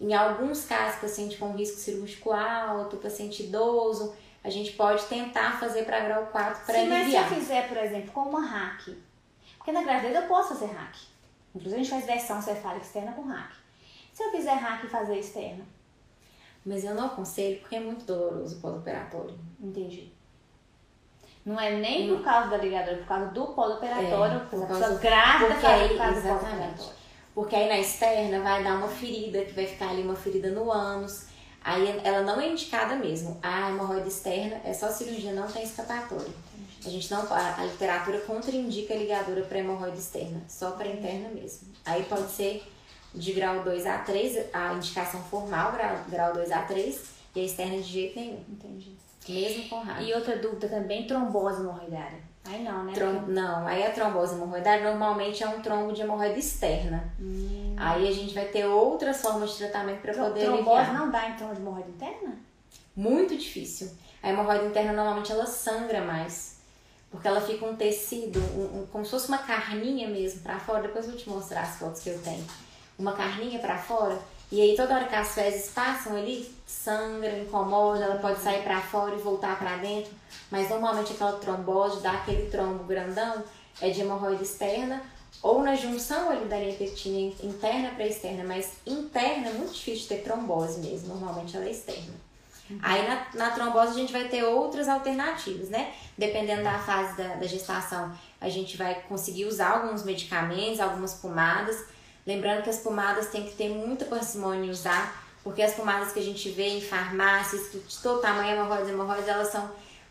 [0.00, 5.84] Em alguns casos, paciente com risco cirúrgico alto, paciente idoso, a gente pode tentar fazer
[5.84, 7.04] para grau 4 para aliviar.
[7.04, 8.90] Mas se eu fizer, por exemplo, com uma hack,
[9.56, 10.94] porque na gravidez eu posso fazer hack.
[11.54, 13.52] Inclusive a gente faz versão cefálica externa com hack.
[14.12, 15.64] Se eu fizer hack e fazer externa?
[16.64, 19.38] Mas eu não aconselho porque é muito doloroso o pós-operatório.
[19.60, 20.12] Entendi.
[21.44, 24.98] Não é nem por causa da ligadura, é por causa do pós-operatório, é, por causa
[24.98, 25.60] grávida por
[25.96, 27.05] causa do
[27.36, 30.72] Porque aí na externa vai dar uma ferida, que vai ficar ali uma ferida no
[30.72, 31.26] ânus.
[31.62, 33.38] Aí ela não é indicada mesmo.
[33.42, 36.32] A hemorroida externa é só cirurgia, não tem escapatório.
[36.82, 41.28] A gente não a, a literatura contraindica a ligadura para hemorroida externa, só para interna
[41.28, 41.68] mesmo.
[41.84, 42.66] Aí pode ser
[43.14, 47.02] de grau 2 a 3, a indicação formal, grau, grau 2 a 3,
[47.34, 48.42] e a externa de jeito nenhum.
[48.48, 48.96] Entendi.
[49.28, 50.02] Mesmo com raiva.
[50.02, 52.25] E outra dúvida também, trombose hemorroidária.
[52.48, 52.92] Aí não, né?
[52.92, 57.12] Trom não, aí a trombose hemorroidária normalmente é um trombo de hemorroida externa.
[57.20, 57.74] Hum.
[57.76, 60.94] Aí a gente vai ter outras formas de tratamento para poder trombose aliviar.
[60.94, 62.36] não dá em trombo de hemorroida interna?
[62.94, 63.90] Muito difícil.
[64.22, 66.56] A hemorroida interna normalmente ela sangra mais
[67.10, 70.82] porque ela fica um tecido, um, um, como se fosse uma carninha mesmo para fora.
[70.82, 72.44] Depois eu vou te mostrar as fotos que eu tenho.
[72.98, 74.18] Uma carninha para fora.
[74.50, 78.80] E aí toda hora que as fezes passam ali, sangra, incomoda, ela pode sair para
[78.80, 80.12] fora e voltar para dentro.
[80.50, 83.42] Mas normalmente aquela trombose, dá aquele trombo grandão,
[83.80, 85.02] é de hemorroida externa
[85.42, 90.08] ou na junção ali da linha pectina interna para externa, mas interna é muito difícil
[90.08, 92.26] ter trombose mesmo, normalmente ela é externa.
[92.82, 95.92] Aí na, na, trombose a gente vai ter outras alternativas, né?
[96.18, 101.84] Dependendo da fase da, da gestação, a gente vai conseguir usar alguns medicamentos, algumas pomadas.
[102.26, 106.18] Lembrando que as pomadas tem que ter muita parcimônia em usar, porque as pomadas que
[106.18, 109.70] a gente vê em farmácias, de todo tamanho, hemorroides, hemorroides, elas são,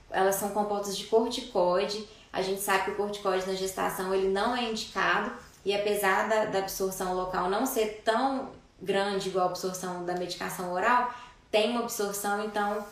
[0.09, 4.53] elas são compostas de corticoide a gente sabe que o corticoide na gestação ele não
[4.53, 5.31] é indicado.
[5.63, 8.49] E apesar da, da absorção local não ser tão
[8.81, 11.13] grande igual a absorção da medicação oral,
[11.49, 12.85] tem uma absorção, então,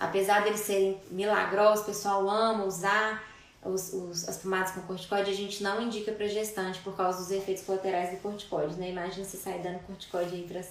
[0.00, 3.22] apesar deles serem milagrosos, o pessoal ama usar
[3.64, 7.30] os, os, as pomadas com corticoide, a gente não indica para gestante por causa dos
[7.30, 8.90] efeitos colaterais do corticoide, né?
[8.90, 10.62] Imagina você sair dando corticoide aí para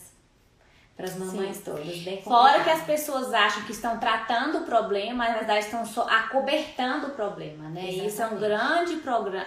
[0.95, 1.63] para as mamães Sim.
[1.63, 2.23] todas, bem complicado.
[2.23, 6.09] Fora que as pessoas acham que estão tratando o problema, mas na verdade estão só
[6.09, 7.81] acobertando o problema, né?
[7.81, 8.07] Exatamente.
[8.07, 8.95] Isso é um grande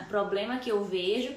[0.09, 1.35] problema que eu vejo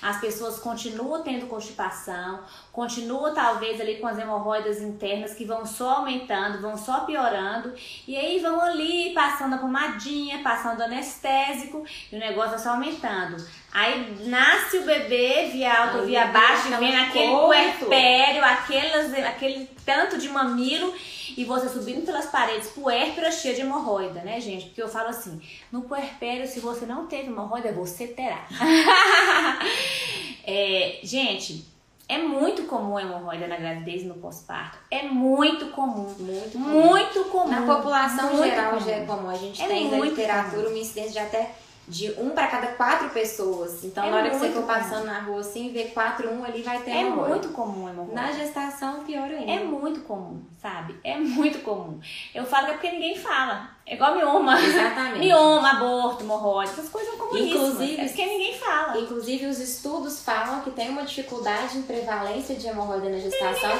[0.00, 2.40] as pessoas continuam tendo constipação,
[2.72, 7.72] continuam talvez ali com as hemorroidas internas que vão só aumentando, vão só piorando,
[8.06, 13.36] e aí vão ali passando a pomadinha, passando anestésico, e o negócio vai só aumentando.
[13.76, 20.16] Aí nasce o bebê via alto, aí via baixo, vem aquele puerpério, aquelas, aquele tanto
[20.16, 20.94] de mamilo
[21.36, 24.64] e você subindo pelas paredes puérpera cheia de hemorroida, né, gente?
[24.64, 25.38] Porque eu falo assim,
[25.70, 28.48] no puerpério, se você não teve hemorroida, você terá.
[30.42, 31.66] é, gente,
[32.08, 34.78] é muito comum a hemorroida na gravidez e no pós-parto.
[34.90, 36.14] É muito comum.
[36.18, 36.86] Muito comum.
[36.86, 37.50] Muito comum.
[37.50, 38.86] Na população muito geral comum.
[38.86, 39.28] já é comum.
[39.28, 40.70] A gente é tem na literatura comum.
[40.70, 41.54] uma incidência de até
[41.88, 43.84] de um para cada quatro pessoas.
[43.84, 46.62] Então, é na hora que você for passando na rua assim, ver quatro, um ali
[46.62, 48.20] vai ter É muito comum hemorroida.
[48.20, 49.50] Na gestação, pior ainda.
[49.50, 50.96] É muito comum, sabe?
[51.04, 52.00] É muito comum.
[52.34, 53.70] Eu falo que é porque ninguém fala.
[53.86, 54.60] É igual mioma.
[54.60, 55.20] Exatamente.
[55.26, 57.40] mioma, aborto, hemorroida, essas coisas comuns.
[57.40, 58.98] Inclusive, é porque ninguém fala.
[58.98, 63.70] Inclusive, os estudos falam que tem uma dificuldade em prevalência de hemorroida na gestação.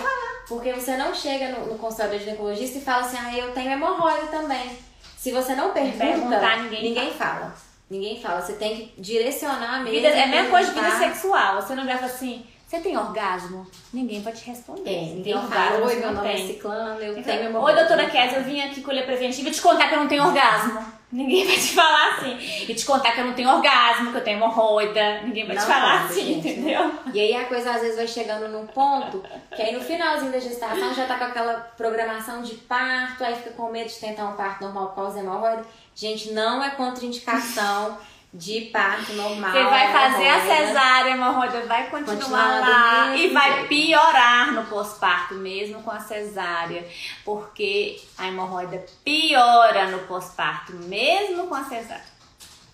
[0.48, 3.72] Porque você não chega no, no consultório de ginecologista e fala assim, ah, eu tenho
[3.72, 4.78] hemorroida também.
[5.16, 7.40] Se você não pergunta, ninguém, ninguém fala.
[7.40, 7.65] fala.
[7.88, 9.90] Ninguém fala, você tem que direcionar mesmo.
[9.90, 11.62] Vida, é a mesma coisa de vida sexual.
[11.62, 13.64] Você não falar assim, você tem orgasmo?
[13.92, 14.90] Ninguém vai te responder.
[14.90, 15.86] É, ninguém tem orgasmo.
[15.86, 19.06] Oi, meu nome é Ciclano, eu então, tenho Oi, doutora Kézia, eu vim aqui colher
[19.06, 20.96] preventiva e te contar que eu não tenho orgasmo.
[21.12, 22.36] Ninguém vai te falar assim.
[22.68, 25.22] E te contar que eu não tenho orgasmo, que eu tenho hemorroida.
[25.22, 26.92] Ninguém vai não te falar assim, gente, entendeu?
[27.14, 29.22] E aí a coisa às vezes vai chegando num ponto
[29.54, 33.50] que aí no finalzinho da gestação já tá com aquela programação de parto, aí fica
[33.50, 35.64] com medo de tentar um parto normal por causa da hemorroida.
[35.96, 37.96] Gente, não é contraindicação
[38.34, 39.50] de parto normal.
[39.50, 43.68] Você vai fazer a cesárea, a hemorroida vai continuar lá e vai jeito.
[43.68, 46.86] piorar no pós-parto mesmo com a cesárea,
[47.24, 52.04] porque a hemorroida piora no pós-parto mesmo com a cesárea.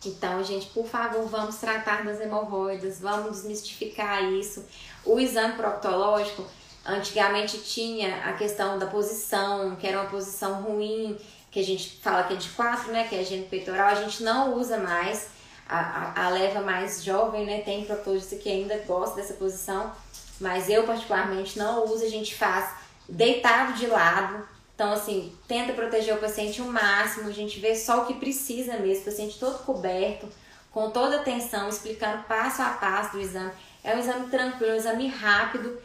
[0.04, 4.66] Então, gente, por favor, vamos tratar das hemorroidas, vamos desmistificar isso.
[5.04, 6.44] O exame proctológico,
[6.84, 11.16] antigamente tinha a questão da posição, que era uma posição ruim,
[11.52, 14.22] que a gente fala que é de quatro, né, que é a peitoral, a gente
[14.22, 15.28] não usa mais.
[15.68, 15.78] A,
[16.16, 19.92] a, a leva mais jovem, né, tem proctologista que ainda gosta dessa posição,
[20.40, 22.74] mas eu particularmente não uso, a gente faz
[23.08, 24.48] deitado de lado.
[24.74, 28.78] Então, assim, tenta proteger o paciente o máximo, a gente vê só o que precisa
[28.78, 30.26] mesmo, o paciente todo coberto,
[30.70, 33.52] com toda atenção, explicando passo a passo do exame.
[33.84, 35.78] É um exame tranquilo, um exame rápido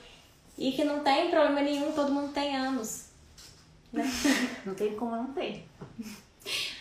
[0.57, 3.06] e que não tem problema nenhum, todo mundo tem anos.
[3.91, 4.03] Né?
[4.65, 5.65] Não tem como não ter.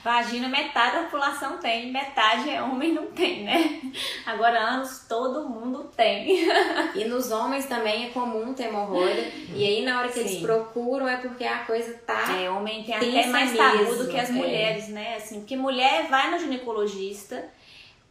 [0.04, 3.80] Vagina, metade da população tem, metade é homem não tem, né?
[4.24, 6.46] Agora, anos, todo mundo tem.
[6.94, 9.20] E nos homens também é comum ter hemorroida.
[9.52, 10.20] E aí, na hora que Sim.
[10.20, 12.32] eles procuram, é porque a coisa tá.
[12.40, 14.04] É, homem tem até mais tabu mesmo.
[14.04, 14.32] do que as é.
[14.32, 15.16] mulheres, né?
[15.16, 17.44] Assim, porque mulher vai no ginecologista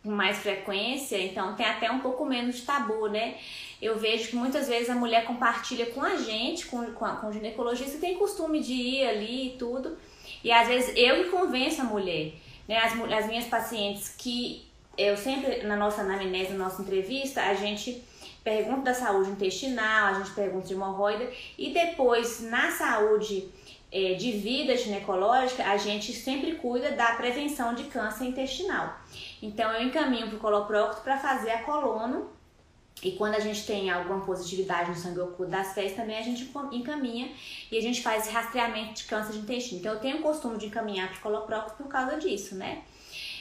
[0.03, 3.35] com mais frequência, então tem até um pouco menos de tabu, né?
[3.81, 7.27] Eu vejo que muitas vezes a mulher compartilha com a gente, com, com, a, com
[7.27, 9.97] o ginecologista, tem costume de ir ali e tudo.
[10.43, 12.33] E às vezes eu que convenço a mulher,
[12.67, 12.77] né?
[12.77, 14.65] As, as minhas pacientes que
[14.97, 18.01] eu sempre, na nossa anamnese, na nossa entrevista, a gente
[18.43, 23.49] pergunta da saúde intestinal, a gente pergunta de hemorroida e depois na saúde
[23.91, 28.99] é, de vida ginecológica, a gente sempre cuida da prevenção de câncer intestinal.
[29.41, 32.29] Então eu encaminho para o coloprocto para fazer a colono
[33.03, 36.49] e quando a gente tem alguma positividade no sangue oculto das fezes, também a gente
[36.71, 37.29] encaminha
[37.71, 39.79] e a gente faz rastreamento de câncer de intestino.
[39.79, 42.83] Então eu tenho o costume de encaminhar para o coloprocto por causa disso, né?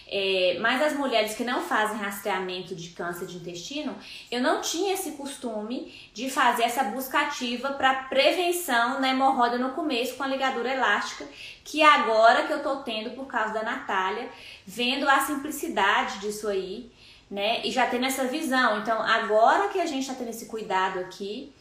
[0.07, 3.97] É, mas as mulheres que não fazem rastreamento de câncer de intestino,
[4.31, 9.71] eu não tinha esse costume de fazer essa busca ativa para prevenção na hemorroida no
[9.71, 11.27] começo com a ligadura elástica,
[11.65, 14.29] que agora que eu tô tendo por causa da Natália,
[14.67, 16.91] vendo a simplicidade disso aí,
[17.31, 17.65] né?
[17.65, 18.81] E já tendo essa visão.
[18.81, 21.53] Então, agora que a gente tá tendo esse cuidado aqui,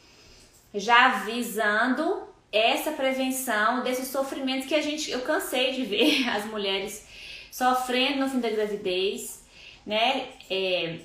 [0.73, 7.07] já visando essa prevenção desses sofrimentos que a gente, eu cansei de ver as mulheres
[7.51, 9.43] sofrendo no fim da gravidez,
[9.85, 10.29] né?
[10.49, 10.99] É,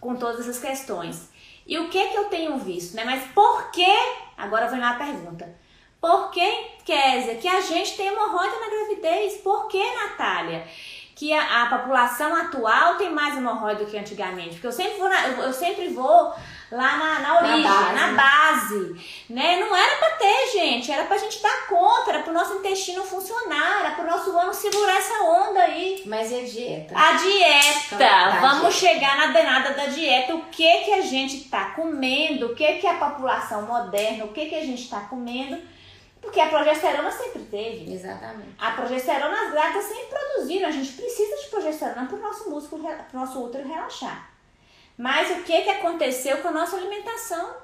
[0.00, 1.30] com todas essas questões.
[1.66, 3.04] E o que que eu tenho visto, né?
[3.04, 3.86] Mas por que?
[4.36, 5.62] Agora vem lá a pergunta.
[6.00, 9.34] Por que, Kézia, que a gente tem hemorroida na gravidez?
[9.34, 10.66] Por que, Natália?
[11.14, 14.50] Que a, a população atual tem mais hemorroida do que antigamente?
[14.50, 16.32] Porque eu sempre vou, na, eu, eu sempre vou
[16.70, 17.94] lá na, na origem, na base.
[17.94, 19.24] na base.
[19.28, 19.60] né?
[19.60, 23.80] Não era pra ter, gente, era pra gente dar conta, era pro nosso intestino funcionar,
[23.80, 26.02] era pro nosso ânus segurar essa onda aí.
[26.06, 26.94] Mas e a dieta?
[26.98, 28.94] A dieta, então, vamos dieta.
[28.94, 32.86] chegar na danada da dieta, o que que a gente tá comendo, o que que
[32.86, 35.60] a população moderna, o que que a gente tá comendo,
[36.22, 37.92] porque a progesterona sempre teve.
[37.92, 38.54] Exatamente.
[38.58, 43.20] A progesterona as grávidas sempre produziram, a gente precisa de progesterona pro nosso músculo, pro
[43.20, 44.30] nosso útero relaxar.
[44.96, 47.56] Mas o que, que aconteceu com a nossa alimentação?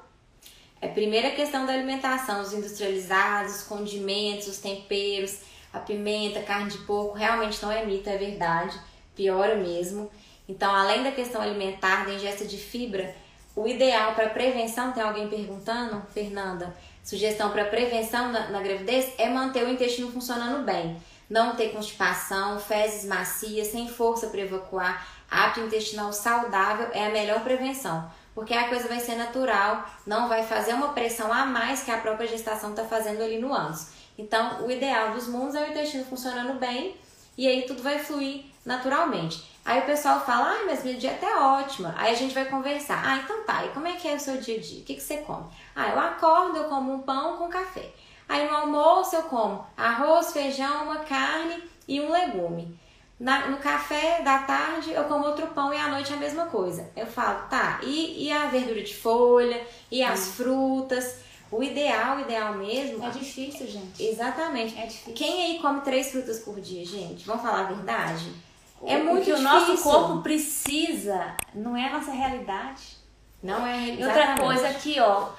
[0.81, 5.39] É a primeira questão da alimentação, os industrializados, os condimentos, os temperos,
[5.71, 8.77] a pimenta, carne de porco, realmente não é mito, é verdade,
[9.15, 10.11] piora mesmo.
[10.47, 13.15] Então, além da questão alimentar, da ingesta de fibra,
[13.55, 16.75] o ideal para prevenção, tem alguém perguntando, Fernanda,
[17.09, 20.95] sugestão para prevenção na, na gravidez é manter o intestino funcionando bem.
[21.27, 27.41] Não ter constipação, fezes macias, sem força para evacuar, Hábito intestinal saudável é a melhor
[27.41, 31.91] prevenção, porque a coisa vai ser natural, não vai fazer uma pressão a mais que
[31.91, 33.89] a própria gestação está fazendo ali no ânus.
[34.17, 36.95] Então, o ideal dos mundos é o intestino funcionando bem
[37.37, 39.49] e aí tudo vai fluir naturalmente.
[39.65, 41.95] Aí o pessoal fala, ah, mas minha dieta é ótima.
[41.97, 43.01] Aí a gente vai conversar.
[43.03, 44.81] Ah, então tá, e como é que é o seu dia a dia?
[44.81, 45.45] O que, que você come?
[45.75, 47.89] Ah, eu acordo, eu como um pão com café.
[48.27, 52.79] Aí no almoço eu como arroz, feijão, uma carne e um legume.
[53.19, 56.91] Na, no café da tarde eu como outro pão e à noite a mesma coisa.
[56.95, 59.59] Eu falo, tá, e, e a verdura de folha,
[59.91, 61.21] e as frutas.
[61.51, 63.03] O ideal, o ideal mesmo.
[63.03, 64.03] É difícil, gente.
[64.03, 64.77] Exatamente.
[64.77, 65.13] É difícil.
[65.13, 67.25] Quem aí come três frutas por dia, gente?
[67.25, 68.31] Vamos falar a verdade?
[68.85, 69.35] É o, muito o que difícil.
[69.35, 72.97] o nosso corpo precisa não é a nossa realidade.
[73.41, 74.19] Não é realidade.
[74.19, 75.29] Outra coisa aqui, ó.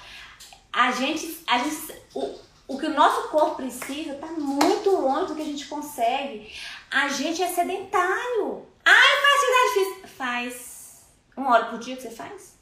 [0.72, 1.42] A gente.
[1.46, 1.76] A gente
[2.14, 2.34] o,
[2.68, 6.52] o que o nosso corpo precisa tá muito longe do que a gente consegue.
[6.90, 8.66] A gente é sedentário.
[8.84, 10.08] Ai, faz atividade física.
[10.08, 11.06] Faz.
[11.36, 12.58] Uma hora por dia que você faz?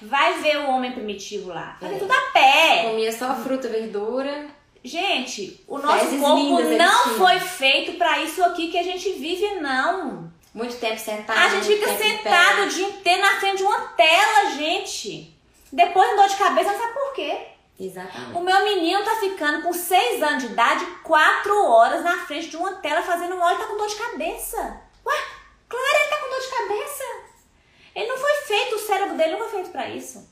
[0.00, 1.76] Vai ver o homem primitivo lá.
[1.80, 1.98] Faz é.
[1.98, 2.90] tudo a pé.
[2.90, 4.48] Comia só fruta, verdura.
[4.84, 9.60] Gente, o nosso Fezes corpo não foi feito para isso aqui que a gente vive,
[9.60, 10.30] não.
[10.52, 11.38] Muito tempo sentado.
[11.38, 15.34] A gente fica sentado o dia inteiro na frente de uma tela, gente.
[15.72, 17.46] Depois dor de cabeça, não sabe por quê.
[17.78, 18.36] Exatamente.
[18.36, 22.56] O meu menino tá ficando com 6 anos de idade, 4 horas na frente de
[22.56, 24.80] uma tela fazendo um óleo, tá com dor de cabeça.
[25.06, 25.24] Ué,
[25.68, 27.04] claro, ele tá com dor de cabeça.
[27.94, 30.28] Ele não foi feito, o cérebro dele não foi feito para isso.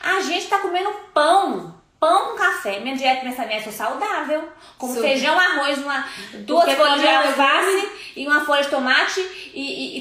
[0.00, 2.80] A gente tá comendo pão pão com café.
[2.80, 4.48] Minha dieta pensamento é saudável.
[4.76, 5.10] Como Super.
[5.10, 6.04] feijão, arroz, uma,
[6.38, 9.20] duas folhas de alface e uma folha de tomate
[9.54, 9.60] e,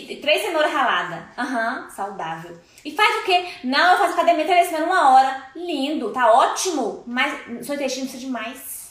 [0.09, 1.19] e, e três cenouras raladas.
[1.37, 2.57] Aham, uhum, saudável.
[2.83, 3.45] E faz o quê?
[3.63, 5.43] Não, eu faço academia três vezes uma hora.
[5.55, 7.03] Lindo, tá ótimo.
[7.05, 8.81] Mas seu intestino precisa de mais.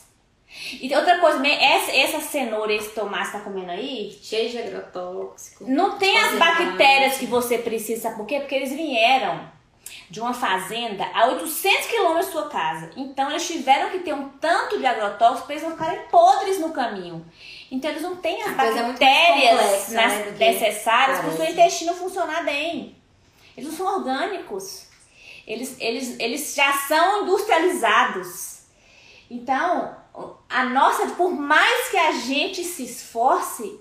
[0.80, 5.64] E outra coisa, essa, essa cenoura, esse tomate que tá comendo aí, cheio de agrotóxico.
[5.68, 8.38] Não tem as bactérias que você precisa, sabe por quê?
[8.38, 9.59] Porque eles vieram
[10.10, 12.90] de uma fazenda a 800 quilômetros da sua casa.
[12.96, 16.72] Então eles tiveram que ter um tanto de agrotóxicos para eles não ficarem podres no
[16.72, 17.24] caminho.
[17.70, 22.44] Então eles não têm as a bactérias é né, necessárias para o seu intestino funcionar
[22.44, 22.96] bem.
[23.56, 24.88] Eles não são orgânicos.
[25.46, 28.62] Eles, eles, eles já são industrializados.
[29.30, 29.96] Então,
[30.48, 33.80] a nossa, por mais que a gente se esforce,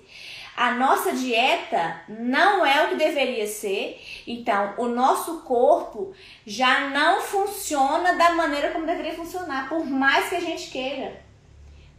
[0.60, 6.14] a nossa dieta não é o que deveria ser, então o nosso corpo
[6.46, 11.22] já não funciona da maneira como deveria funcionar, por mais que a gente queira.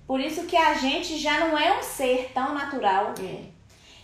[0.07, 3.15] Por isso que a gente já não é um ser tão natural.
[3.19, 3.45] É.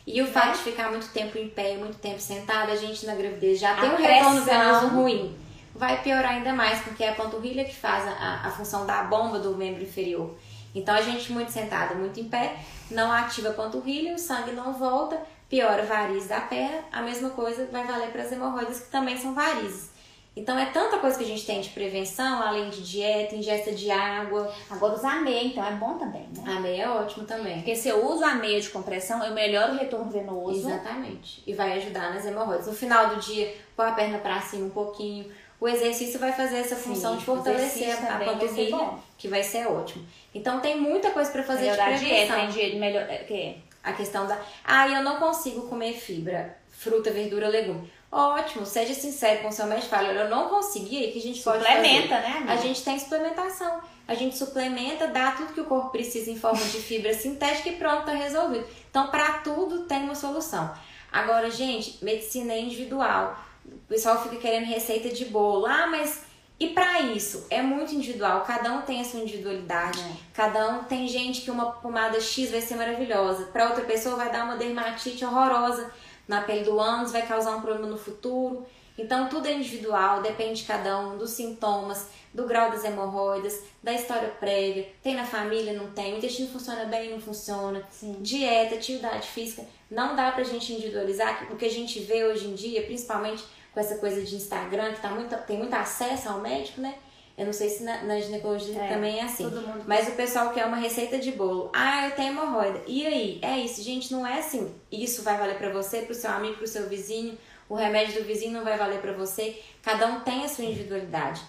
[0.07, 3.15] E o fato de ficar muito tempo em pé, muito tempo sentado, a gente na
[3.15, 5.37] gravidez já a tem um retorno venoso ruim.
[5.75, 9.39] Vai piorar ainda mais, porque é a panturrilha que faz a, a função da bomba
[9.39, 10.35] do membro inferior.
[10.77, 12.57] Então a gente muito sentada, muito em pé,
[12.91, 16.85] não ativa a panturrilha, o sangue não volta, piora varizes da perna.
[16.93, 19.97] A mesma coisa vai valer para as hemorroidas que também são varizes.
[20.37, 23.91] Então é tanta coisa que a gente tem de prevenção, além de dieta, ingesta de
[23.91, 24.53] água.
[24.68, 26.45] Agora usar meia, então é bom também, né?
[26.47, 27.55] A meia é ótimo também.
[27.55, 30.68] Porque se eu uso a meia de compressão, eu melhoro o retorno venoso.
[30.68, 31.43] Exatamente.
[31.47, 32.66] E vai ajudar nas hemorroidas.
[32.66, 35.33] No final do dia, pôr a perna pra cima um pouquinho.
[35.61, 38.99] O exercício vai fazer essa função Sim, de fortalecer a panturrilha, bom.
[39.17, 40.07] que vai ser ótimo.
[40.35, 42.37] Então tem muita coisa pra fazer Melhorar a de prevenção.
[42.37, 43.03] tem dieta melhor.
[43.09, 43.57] é, que?
[43.83, 44.39] A questão da.
[44.65, 47.91] Ah, eu não consigo comer fibra, fruta, verdura, legume.
[48.13, 49.89] Ótimo, seja sincero com o seu médico.
[49.89, 51.75] Fala, eu não consegui, aí que a gente pode fazer?
[51.77, 52.53] Suplementa, né, amiga?
[52.53, 53.81] A gente tem suplementação.
[54.09, 57.77] A gente suplementa, dá tudo que o corpo precisa em forma de fibra sintética e
[57.77, 58.67] pronto, tá resolvido.
[58.91, 60.73] Então, para tudo tem uma solução.
[61.13, 63.37] Agora, gente, medicina é individual.
[63.73, 65.67] O pessoal fica querendo receita de bolo.
[65.67, 66.25] Ah, mas
[66.59, 67.47] e para isso?
[67.51, 68.43] É muito individual.
[68.43, 70.01] Cada um tem a sua individualidade.
[70.01, 70.12] É.
[70.33, 73.45] Cada um tem gente que uma pomada X vai ser maravilhosa.
[73.47, 75.91] Para outra pessoa vai dar uma dermatite horrorosa
[76.27, 78.67] na pele do ânus, vai causar um problema no futuro.
[78.99, 83.93] Então tudo é individual, depende de cada um, dos sintomas, do grau das hemorroidas, da
[83.93, 84.89] história prévia.
[85.03, 86.14] Tem na família, não tem.
[86.14, 87.87] O intestino funciona bem, não funciona.
[87.91, 88.17] Sim.
[88.21, 89.62] Dieta, atividade física.
[89.91, 93.45] Não dá pra gente individualizar, porque a gente vê hoje em dia, principalmente
[93.77, 96.95] com essa coisa de Instagram, que tá muito, tem muito acesso ao médico, né?
[97.37, 99.45] Eu não sei se na, na ginecologia É, também é assim.
[99.87, 101.70] Mas o pessoal quer uma receita de bolo.
[101.74, 102.81] Ah, eu tenho hemorroida.
[102.87, 103.39] E aí?
[103.43, 104.74] É isso, gente, não é assim.
[104.91, 107.37] Isso vai valer pra você, pro seu amigo, pro seu vizinho.
[107.68, 109.62] O remédio do vizinho não vai valer pra você.
[109.83, 111.43] Cada um tem a sua individualidade.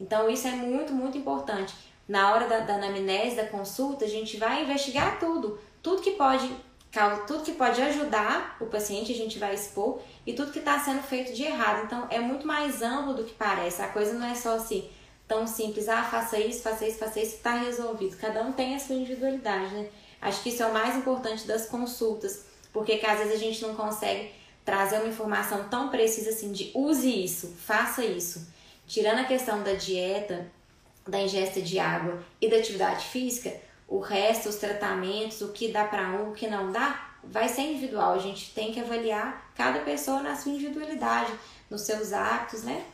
[0.00, 1.74] Então isso é muito, muito importante.
[2.06, 5.58] Na hora da, da anamnese, da consulta, a gente vai investigar tudo.
[5.82, 6.48] Tudo que pode
[7.26, 11.02] tudo que pode ajudar o paciente, a gente vai expor, e tudo que está sendo
[11.02, 11.84] feito de errado.
[11.86, 13.80] Então é muito mais amplo do que parece.
[13.80, 14.88] A coisa não é só assim
[15.26, 18.18] tão simples, ah, faça isso, faça isso, faça isso, está resolvido.
[18.18, 19.88] Cada um tem a sua individualidade, né?
[20.20, 23.62] Acho que isso é o mais importante das consultas, porque que às vezes a gente
[23.62, 24.30] não consegue
[24.64, 28.46] trazer uma informação tão precisa assim de use isso, faça isso.
[28.86, 30.46] Tirando a questão da dieta,
[31.08, 33.52] da ingesta de água e da atividade física,
[33.96, 37.62] o resto, os tratamentos, o que dá para um, o que não dá, vai ser
[37.62, 38.14] individual.
[38.14, 41.32] A gente tem que avaliar cada pessoa na sua individualidade,
[41.70, 42.84] nos seus hábitos, né?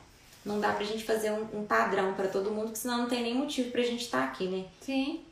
[0.44, 3.22] Não dá pra gente fazer um, um padrão para todo mundo, que senão não tem
[3.22, 4.64] nem motivo pra gente estar aqui, né?
[4.80, 5.24] Sim.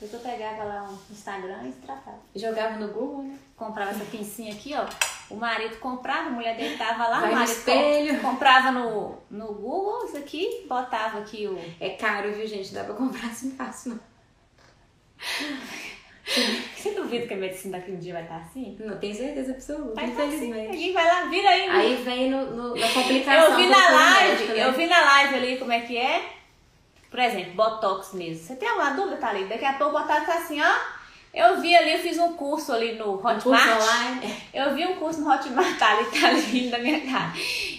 [0.00, 2.18] Eu eu pegava lá um Instagram e tratava.
[2.34, 3.38] Jogava no Google, né?
[3.56, 4.84] Comprava essa pincinha aqui, ó.
[5.30, 8.20] O marido comprava, a mulher dele tava lá, Vai o espelho.
[8.20, 11.58] com- comprava no, no Google isso aqui, botava aqui o.
[11.80, 12.74] É caro, viu, gente?
[12.74, 14.00] Dá pra comprar assim fácil, não.
[16.76, 18.76] Você duvida que a medicina daqui um dia vai estar assim?
[18.80, 20.36] Não tenho certeza absoluta, Vai estar assim.
[20.36, 20.70] infelizmente.
[20.72, 21.68] Ninguém vai lá, vira aí.
[21.70, 23.44] Aí vem no, no- na complicação.
[23.52, 24.64] eu vi na live, médico, né?
[24.66, 26.22] eu vi na live ali como é que é.
[27.10, 28.44] Por exemplo, Botox mesmo.
[28.44, 29.48] Você tem alguma dúvida, Thalita?
[29.50, 30.96] Daqui a pouco o Botox tá assim, ó.
[31.32, 33.80] Eu vi ali, eu fiz um curso ali no Um Hotmart.
[33.82, 34.36] online.
[34.52, 37.32] Eu vi um curso no Hotmart, tá ali, tá ali na minha cara.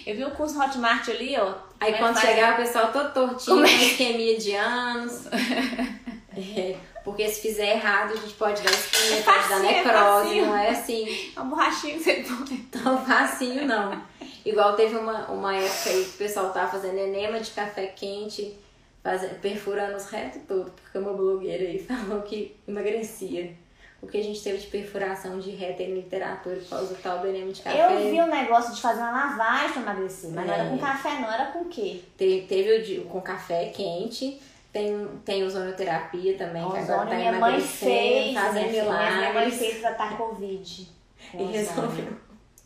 [0.06, 1.54] Eu vi um curso no Hotmart ali, ó.
[1.80, 5.28] Aí é quando chegar o pessoal todo tortinho, Como com é que- isquemia de anos.
[6.56, 6.76] É,
[7.08, 10.46] porque se fizer errado, a gente pode dar isquemia, É pode dar é necrose, facinho.
[10.46, 12.56] não é assim É um borrachinho que você põe.
[12.70, 14.00] tão facinho, não.
[14.44, 18.56] Igual teve uma, uma época aí que o pessoal tava fazendo enema de café quente,
[19.02, 23.52] fazendo, perfurando os retos todo, porque uma blogueira aí falou que emagrecia.
[24.00, 27.02] O que a gente teve de perfuração de reto aí na literatura por causa do
[27.02, 27.84] tal do enema de café.
[27.84, 30.68] Eu vi um negócio de fazer uma lavagem pra emagrecer, mas não era É.
[30.68, 32.00] com café, não, era com o quê?
[32.16, 34.40] Teve, teve o de, com café quente,
[34.72, 39.28] tem, tem ozonioterapia também, que agora tá minha mãe fez, fazendo minha filha, minha mãe
[39.30, 39.58] milagres.
[39.58, 40.88] fez tratar Covid.
[41.34, 42.12] E resolveu.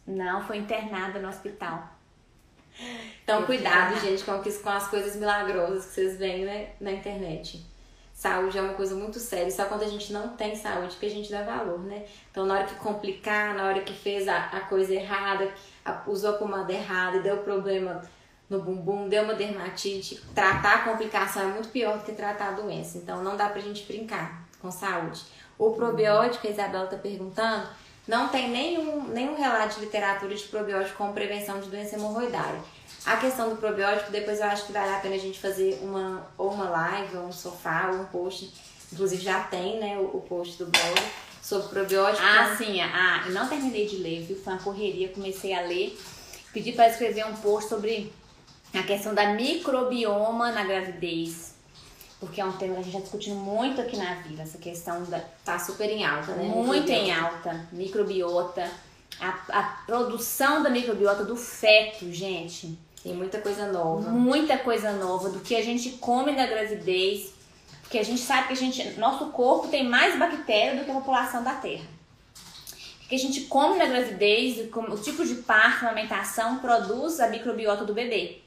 [0.07, 1.89] Não, foi internada no hospital.
[3.23, 7.65] Então, Eu cuidado, gente, com as coisas milagrosas que vocês veem né, na internet.
[8.15, 11.11] Saúde é uma coisa muito séria, só quando a gente não tem saúde que a
[11.11, 12.05] gente dá valor, né?
[12.31, 15.53] Então, na hora que complicar, na hora que fez a, a coisa errada,
[15.85, 18.01] a- usou a pomada errada e deu problema
[18.49, 22.53] no bumbum, deu uma dermatite, tratar a complicação é muito pior do que tratar a
[22.53, 22.99] doença.
[22.99, 25.23] Então, não dá pra gente brincar com saúde.
[25.59, 27.69] O probiótico, a Isabela tá perguntando,
[28.07, 32.61] não tem nenhum, nenhum relato de literatura de probiótico com prevenção de doença hemorroidária.
[33.05, 36.27] A questão do probiótico, depois eu acho que vale a pena a gente fazer uma,
[36.39, 38.53] ou uma live, ou um sofá, ou um post.
[38.93, 41.03] Inclusive já tem, né, o, o post do blog
[41.43, 42.25] sobre probiótico.
[42.25, 44.37] Ah, sim, ah, eu não terminei de ler, viu?
[44.37, 45.99] Foi uma correria, comecei a ler.
[46.53, 48.13] Pedi para escrever um post sobre
[48.79, 51.53] a questão da microbioma na gravidez.
[52.19, 55.03] Porque é um tema que a gente já discutindo muito aqui na vida, essa questão
[55.05, 56.45] da, Tá super em alta, né?
[56.45, 58.71] muito em alta, microbiota,
[59.21, 62.79] a, a produção da microbiota do feto, gente.
[63.03, 64.09] Tem muita coisa nova.
[64.11, 67.33] Muita coisa nova do que a gente come na gravidez,
[67.83, 70.95] porque a gente sabe que a gente, nosso corpo tem mais bactéria do que a
[70.95, 71.85] população da Terra.
[73.05, 77.85] O que a gente come na gravidez, o tipo de parto, amamentação, produz a microbiota
[77.85, 78.42] do bebê.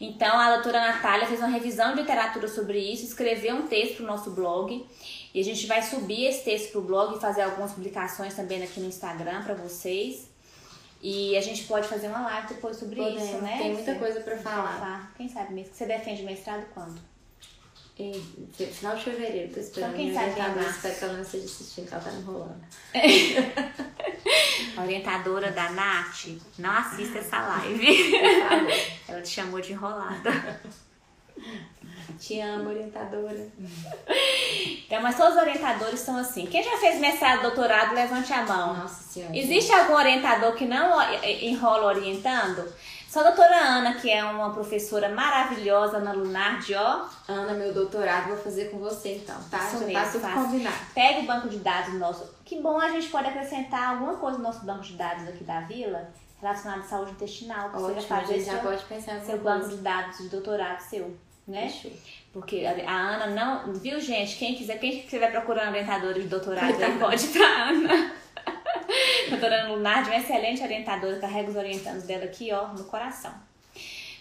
[0.00, 4.04] Então, a doutora Natália fez uma revisão de literatura sobre isso, escreveu um texto para
[4.04, 4.86] o nosso blog.
[5.32, 8.62] E a gente vai subir esse texto para o blog e fazer algumas publicações também
[8.62, 10.28] aqui no Instagram para vocês.
[11.02, 13.58] E a gente pode fazer uma live depois sobre Podemos, isso, né?
[13.58, 15.12] Tem muita coisa para falar.
[15.16, 15.74] Quem sabe mesmo?
[15.74, 17.15] Você defende mestrado quando?
[17.98, 18.12] Em
[18.52, 19.94] final de fevereiro, tô esperando.
[19.94, 22.64] Então, quem sabe que ela espero que ela não esteja assistindo, que ela tá enrolando.
[24.76, 26.26] A orientadora da Nath,
[26.58, 28.14] não assista essa live.
[29.08, 30.60] ela te chamou de enrolada.
[32.18, 33.48] Te amo, orientadora.
[34.86, 36.46] Então, mas todos os orientadores são assim.
[36.46, 38.76] Quem já fez mestrado, doutorado, levante a mão.
[38.76, 39.36] Nossa senhora.
[39.36, 42.70] Existe algum orientador que não enrola orientando?
[43.16, 47.06] Só a doutora Ana, que é uma professora maravilhosa na Lunardi, ó.
[47.26, 49.56] Ana, meu doutorado, vou fazer com você então, tá?
[49.56, 50.76] Isso Já mesmo, tá tudo combinado.
[50.94, 52.30] Pega o banco de dados nosso.
[52.44, 55.60] Que bom a gente pode acrescentar alguma coisa no nosso banco de dados aqui da
[55.60, 56.10] vila
[56.42, 57.70] relacionada à saúde intestinal.
[57.70, 60.28] Que Ótimo, você a fazer gente já seu, pode pensar seu banco de dados de
[60.28, 61.16] doutorado seu,
[61.48, 61.70] né?
[61.70, 61.92] Fechou.
[62.34, 63.72] Porque a Ana não.
[63.72, 64.36] Viu, gente?
[64.36, 68.12] Quem quiser, quem estiver procurando orientadora de doutorado, aí pode ir pra Ana.
[69.30, 73.32] doutora Ana Lunardi, uma excelente orientadora, carrega os orientandos dela aqui, ó, no coração.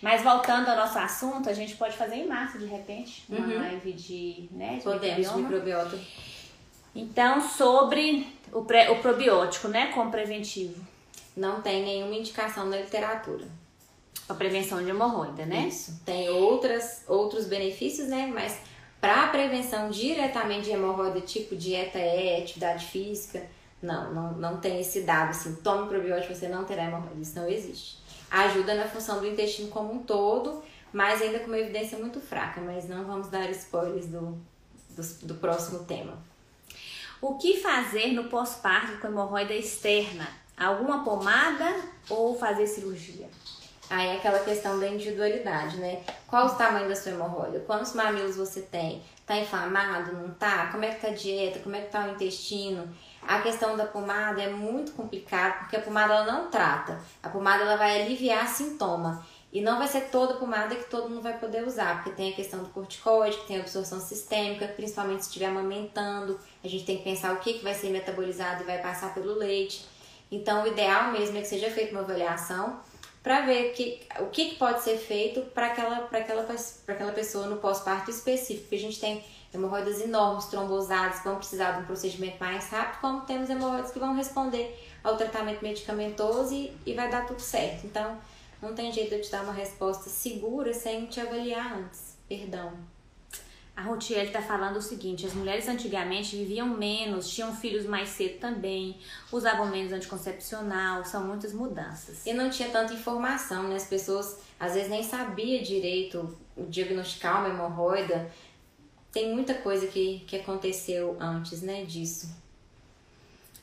[0.01, 3.57] Mas voltando ao nosso assunto, a gente pode fazer em março, de repente, uma Uhum.
[3.59, 5.37] live de, né, de Podemos, microbioma.
[5.49, 5.99] microbiota.
[6.93, 10.79] Então, sobre o, pré- o probiótico, né, como preventivo.
[11.35, 13.45] Não tem nenhuma indicação na literatura.
[14.29, 15.67] A prevenção de hemorroida, né?
[15.67, 16.01] Isso.
[16.05, 18.25] Tem outras, outros benefícios, né?
[18.33, 18.57] Mas
[19.01, 23.45] para prevenção diretamente de hemorroida, tipo dieta E, atividade física,
[23.85, 27.21] não, não, não tem esse dado assim, tome probiótico, você não terá hemorroida.
[27.21, 27.97] Isso não existe.
[28.29, 32.59] Ajuda na função do intestino como um todo, mas ainda com uma evidência muito fraca.
[32.61, 34.37] Mas não vamos dar spoilers do,
[34.89, 36.17] do, do próximo tema.
[37.21, 40.27] O que fazer no pós-parto com hemorroida externa?
[40.57, 41.75] Alguma pomada
[42.09, 43.29] ou fazer cirurgia?
[43.89, 46.01] Aí é aquela questão da individualidade, né?
[46.27, 47.59] Qual o tamanho da sua hemorroida?
[47.61, 49.01] Quantos mamilos você tem?
[49.25, 50.13] Tá inflamado?
[50.13, 50.67] Não tá?
[50.71, 51.59] Como é que tá a dieta?
[51.59, 52.87] Como é que tá o intestino?
[53.27, 56.99] A questão da pomada é muito complicada porque a pomada ela não trata.
[57.23, 59.25] A pomada ela vai aliviar sintoma.
[59.51, 62.35] E não vai ser toda pomada que todo mundo vai poder usar, porque tem a
[62.35, 66.37] questão do corticoide, que tem a absorção sistêmica, principalmente se estiver amamentando.
[66.61, 69.33] A gente tem que pensar o que, que vai ser metabolizado e vai passar pelo
[69.33, 69.85] leite.
[70.29, 72.81] Então, o ideal mesmo é que seja feita uma avaliação
[73.23, 76.45] para ver o que, o que pode ser feito para aquela, aquela,
[76.87, 78.63] aquela pessoa no pós-parto específico.
[78.63, 79.23] Porque a gente tem
[79.55, 84.15] hemorroidas enormes, trombosadas, vão precisar de um procedimento mais rápido, como temos hemorroidas que vão
[84.15, 87.85] responder ao tratamento medicamentoso e, e vai dar tudo certo.
[87.85, 88.17] Então,
[88.61, 92.15] não tem jeito de eu te dar uma resposta segura sem te avaliar antes.
[92.27, 92.73] Perdão.
[93.75, 98.39] A Rutiel está falando o seguinte: as mulheres antigamente viviam menos, tinham filhos mais cedo
[98.39, 98.97] também,
[99.31, 102.25] usavam menos anticoncepcional, são muitas mudanças.
[102.25, 103.75] E não tinha tanta informação, né?
[103.75, 108.31] As pessoas às vezes nem sabiam direito o diagnosticar uma hemorroida.
[109.15, 112.35] Tem muita coisa que, que aconteceu antes, né, disso.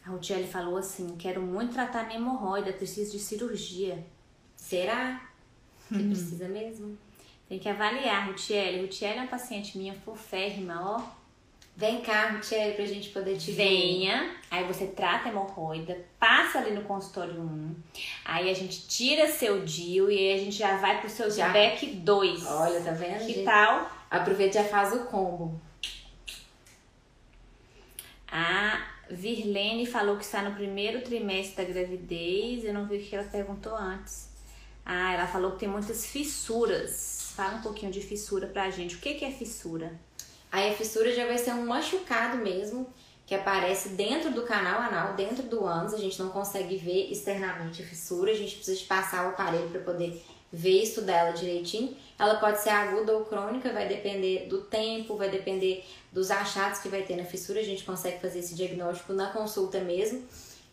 [0.02, 4.02] A Rutiel falou assim: quero muito tratar minha hemorroida, preciso de cirurgia.
[4.56, 5.20] Será
[5.92, 6.96] que precisa mesmo?
[7.50, 8.80] Tem que avaliar, Rutiel.
[8.80, 11.02] Rutiel é uma paciente minha foférrima, ó.
[11.76, 13.68] Vem cá, Rutiel, pra gente poder te ver.
[13.68, 17.74] Venha, aí você trata a hemorroida, passa ali no consultório 1,
[18.24, 21.50] aí a gente tira seu DIU e aí a gente já vai pro seu Já.
[21.50, 22.46] Zbeck 2.
[22.46, 23.26] Olha, tá vendo?
[23.26, 23.44] Que gente?
[23.44, 24.01] tal?
[24.12, 25.58] Aproveita e já faz o combo.
[28.30, 32.62] A Virlene falou que está no primeiro trimestre da gravidez.
[32.62, 34.28] Eu não vi o que ela perguntou antes.
[34.84, 37.32] Ah, ela falou que tem muitas fissuras.
[37.34, 38.96] Fala um pouquinho de fissura pra gente.
[38.96, 39.98] O que, que é fissura?
[40.50, 42.86] Aí a fissura já vai ser um machucado mesmo,
[43.24, 45.94] que aparece dentro do canal anal, dentro do ânus.
[45.94, 49.70] A gente não consegue ver externamente a fissura, a gente precisa de passar o aparelho
[49.70, 51.96] para poder ver e estudar ela direitinho.
[52.22, 56.88] Ela pode ser aguda ou crônica, vai depender do tempo, vai depender dos achados que
[56.88, 57.58] vai ter na fissura.
[57.58, 60.22] A gente consegue fazer esse diagnóstico na consulta mesmo.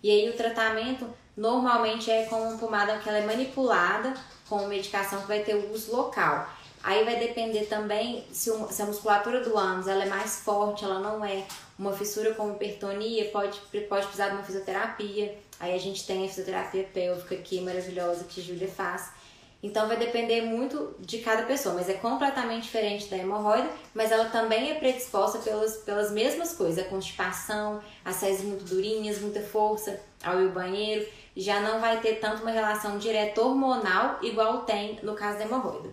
[0.04, 4.14] E aí o tratamento normalmente é com uma pomada que ela é manipulada
[4.48, 6.48] com medicação que vai ter uso local.
[6.84, 11.26] Aí vai depender também se, a musculatura do ânus ela é mais forte, ela não
[11.26, 11.46] é
[11.80, 15.36] uma fissura como hipertonia, pode, pode precisar de uma fisioterapia.
[15.60, 19.18] Aí a gente tem a fisioterapia pélvica aqui, maravilhosa, que a Júlia faz.
[19.62, 24.26] Então vai depender muito de cada pessoa, mas é completamente diferente da hemorroida, mas ela
[24.30, 30.00] também é predisposta pelas, pelas mesmas coisas, a constipação, as fezes muito durinhas, muita força
[30.24, 31.06] ao ir ao banheiro,
[31.36, 35.90] já não vai ter tanto uma relação direta hormonal igual tem no caso da hemorroida.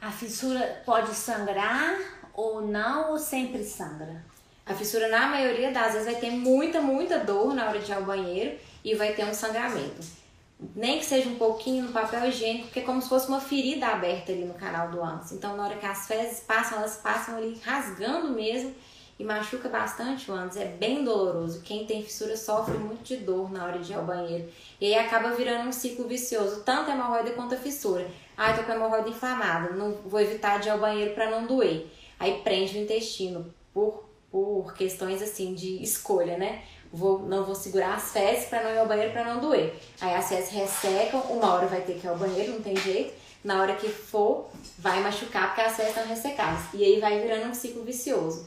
[0.00, 1.96] A fissura pode sangrar
[2.34, 4.24] ou não, ou sempre sangra?
[4.64, 7.94] A fissura, na maioria das vezes, vai ter muita, muita dor na hora de ir
[7.94, 10.21] ao banheiro e vai ter um sangramento.
[10.74, 13.86] Nem que seja um pouquinho no papel higiênico, porque é como se fosse uma ferida
[13.86, 15.32] aberta ali no canal do ânus.
[15.32, 18.74] Então, na hora que as fezes passam, elas passam ali rasgando mesmo
[19.18, 20.56] e machuca bastante o ânus.
[20.56, 21.62] É bem doloroso.
[21.62, 24.48] Quem tem fissura sofre muito de dor na hora de ir ao banheiro.
[24.80, 28.08] E aí acaba virando um ciclo vicioso, tanto a hemorroida quanto a fissura.
[28.36, 31.46] Ah, tô com a hemorroida inflamada, não vou evitar de ir ao banheiro para não
[31.46, 31.86] doer.
[32.18, 36.62] Aí prende o intestino por, por questões assim de escolha, né?
[36.92, 39.74] Vou, não vou segurar as fezes para não ir ao banheiro para não doer.
[40.00, 43.14] Aí as fezes ressecam, uma hora vai ter que ir ao banheiro, não tem jeito.
[43.42, 46.60] Na hora que for, vai machucar porque as fezes estão ressecadas.
[46.74, 48.46] E aí vai virando um ciclo vicioso.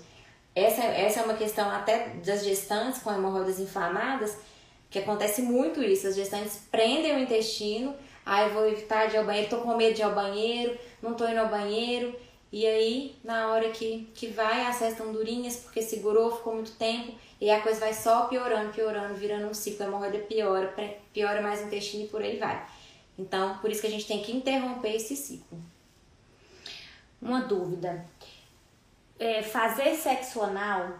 [0.56, 4.38] Essa, essa é uma questão até das gestantes com hemorroidas inflamadas,
[4.90, 6.08] que acontece muito isso.
[6.08, 7.94] As gestantes prendem o intestino,
[8.26, 11.14] aí vou evitar de ir ao banheiro, tô com medo de ir ao banheiro, não
[11.14, 12.16] tô indo ao banheiro.
[12.54, 16.72] E aí, na hora que, que vai, as fezes estão durinhas porque segurou, ficou muito
[16.78, 17.12] tempo.
[17.46, 19.86] E a coisa vai só piorando, piorando, virando um ciclo.
[19.86, 20.74] A hemorroida piora,
[21.14, 22.66] piora mais o intestino e por aí vai.
[23.20, 25.62] Então, por isso que a gente tem que interromper esse ciclo.
[27.22, 28.04] Uma dúvida.
[29.20, 31.00] É, fazer sexo anal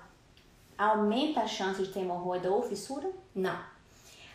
[0.78, 3.10] aumenta a chance de ter hemorroida ou fissura?
[3.34, 3.60] Não.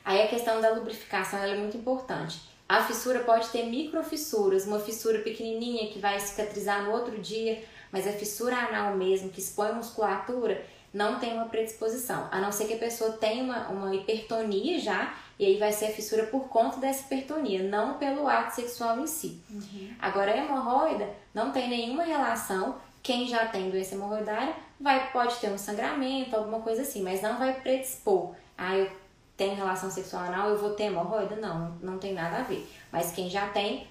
[0.05, 2.41] Aí a questão da lubrificação é muito importante.
[2.69, 8.05] A fissura pode ter microfissuras, uma fissura pequenininha que vai cicatrizar no outro dia, mas
[8.09, 12.75] a fissura anal mesmo, que expõe musculatura, não tem uma predisposição, a não ser que
[12.75, 16.79] a pessoa tenha uma, uma hipertonia já, e aí vai ser a fissura por conta
[16.79, 19.41] dessa hipertonia, não pelo ato sexual em si.
[19.49, 19.95] Uhum.
[19.99, 25.51] Agora, a hemorroida não tem nenhuma relação, quem já tem doença hemorroidária vai, pode ter
[25.51, 28.35] um sangramento, alguma coisa assim, mas não vai predispor.
[28.59, 28.91] Ah, eu
[29.37, 31.37] tenho relação sexual anal, eu vou ter hemorroida?
[31.37, 32.69] Não, não tem nada a ver.
[32.93, 33.87] Mas quem já tem,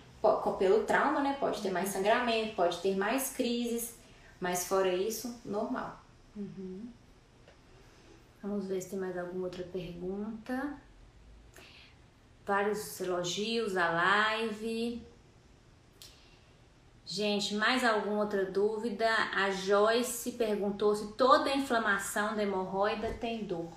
[0.60, 1.94] pelo trauma, né, pode ter mais uhum.
[1.94, 3.96] sangramento, pode ter mais crises,
[4.40, 5.99] mas fora isso, normal.
[6.40, 6.88] Uhum.
[8.42, 10.78] Vamos ver se tem mais alguma outra pergunta.
[12.46, 15.06] Vários elogios à live.
[17.06, 19.10] Gente, mais alguma outra dúvida?
[19.34, 23.70] A Joyce perguntou se toda inflamação da hemorroida tem dor.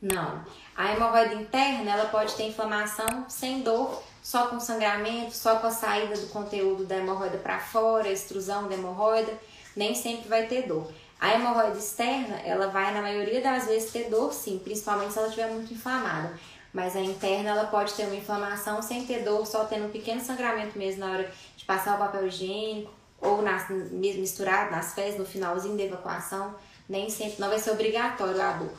[0.00, 0.44] Não.
[0.76, 5.70] A hemorroida interna, ela pode ter inflamação sem dor, só com sangramento, só com a
[5.70, 9.36] saída do conteúdo da hemorroida para fora, extrusão da hemorroida,
[9.74, 10.90] nem sempre vai ter dor.
[11.20, 15.28] A hemorroida externa, ela vai na maioria das vezes ter dor sim, principalmente se ela
[15.28, 16.32] estiver muito inflamada.
[16.72, 20.20] Mas a interna, ela pode ter uma inflamação sem ter dor, só tendo um pequeno
[20.22, 22.90] sangramento mesmo na hora de passar o papel higiênico
[23.20, 26.54] ou nas, misturado nas fezes, no finalzinho da evacuação.
[26.88, 28.72] Nem sempre, não vai ser obrigatório a dor.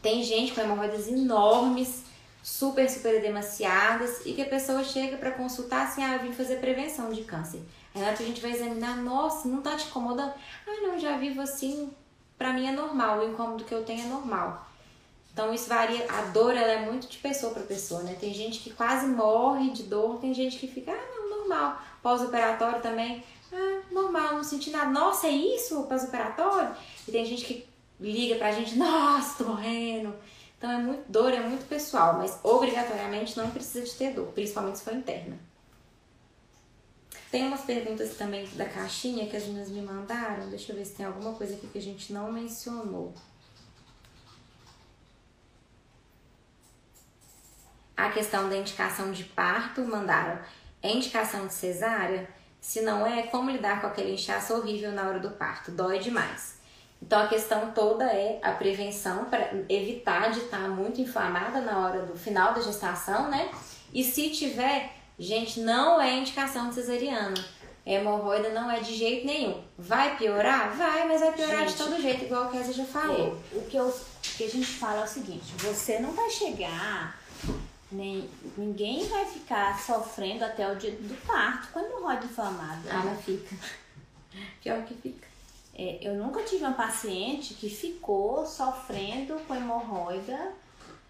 [0.00, 2.04] Tem gente com hemorroidas enormes,
[2.42, 6.56] super, super edemaciadas e que a pessoa chega para consultar assim, ah, eu vim fazer
[6.56, 7.60] prevenção de câncer.
[8.02, 10.32] Aí a gente vai examinar, nossa, não tá te incomodando?
[10.66, 11.90] Ah, não, já vivo assim,
[12.36, 14.66] pra mim é normal, o incômodo que eu tenho é normal.
[15.32, 18.16] Então isso varia, a dor ela é muito de pessoa para pessoa, né?
[18.18, 21.80] Tem gente que quase morre de dor, tem gente que fica, ah, não, normal.
[22.02, 23.22] Pós-operatório também,
[23.52, 24.90] ah, normal, não senti nada.
[24.90, 26.74] Nossa, é isso pós-operatório?
[27.06, 27.68] E tem gente que
[28.00, 30.14] liga pra gente, nossa, tô morrendo.
[30.56, 34.78] Então é muito dor, é muito pessoal, mas obrigatoriamente não precisa de ter dor, principalmente
[34.78, 35.38] se for interna.
[37.30, 40.48] Tem umas perguntas também da caixinha que as meninas me mandaram.
[40.48, 43.12] Deixa eu ver se tem alguma coisa aqui que a gente não mencionou.
[47.94, 50.40] A questão da indicação de parto, mandaram.
[50.82, 52.28] É indicação de cesárea?
[52.60, 55.70] Se não é, como lidar com aquele inchaço horrível na hora do parto?
[55.70, 56.58] Dói demais.
[57.00, 62.02] Então a questão toda é a prevenção para evitar de estar muito inflamada na hora
[62.02, 63.50] do final da gestação, né?
[63.92, 67.34] E se tiver, Gente, não é indicação de cesariana.
[67.84, 69.62] Hemorroida não é de jeito nenhum.
[69.78, 70.76] Vai piorar?
[70.76, 73.42] Vai, mas vai piorar gente, de todo jeito, igual a Kézia já falou.
[73.52, 76.28] É, o, que eu, o que a gente fala é o seguinte: você não vai
[76.28, 77.18] chegar,
[77.90, 82.90] nem ninguém vai ficar sofrendo até o dia do parto com hemorroida inflamada.
[82.90, 83.56] Ah, mas fica.
[84.62, 85.26] Pior que fica.
[85.74, 90.52] É, eu nunca tive uma paciente que ficou sofrendo com hemorroida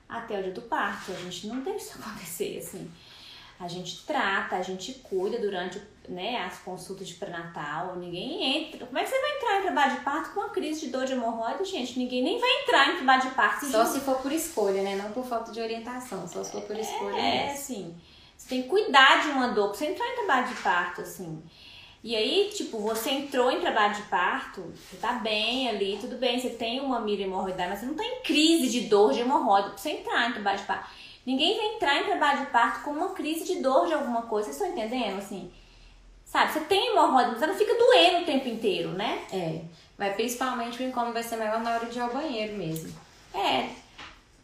[0.09, 1.11] até o dia do parto.
[1.11, 2.89] A gente não deixa isso acontecer assim.
[3.61, 7.97] A gente trata, a gente cuida durante né, as consultas de pré-natal.
[7.97, 8.87] Ninguém entra.
[8.87, 11.05] Como é que você vai entrar em trabalho de parto com uma crise de dor
[11.05, 11.99] de hemorroida, gente?
[11.99, 13.67] Ninguém nem vai entrar em trabalho de parto.
[13.67, 14.97] Só se for por escolha, né?
[14.97, 16.27] Não por falta de orientação.
[16.29, 17.17] Só se for por escolha.
[17.17, 17.97] É, é assim.
[18.37, 21.43] Você tem que cuidar de uma dor pra você entrar em trabalho de parto, assim.
[22.03, 26.39] E aí, tipo, você entrou em trabalho de parto, você tá bem ali, tudo bem,
[26.39, 29.71] você tem uma mira hemorroidária, mas você não tá em crise de dor de hemorroida
[29.71, 30.89] pra você entrar em trabalho de parto.
[31.29, 34.51] Ninguém vai entrar em trabalho de parto com uma crise de dor de alguma coisa.
[34.51, 35.19] Vocês estão entendendo?
[35.19, 35.53] Assim,
[36.25, 36.53] sabe?
[36.55, 39.21] Você tem hemorroida, mas ela fica doendo o tempo inteiro, né?
[39.31, 39.61] É.
[39.99, 42.99] Mas principalmente o incômodo vai ser maior na hora de ir ao banheiro mesmo.
[43.35, 43.69] É.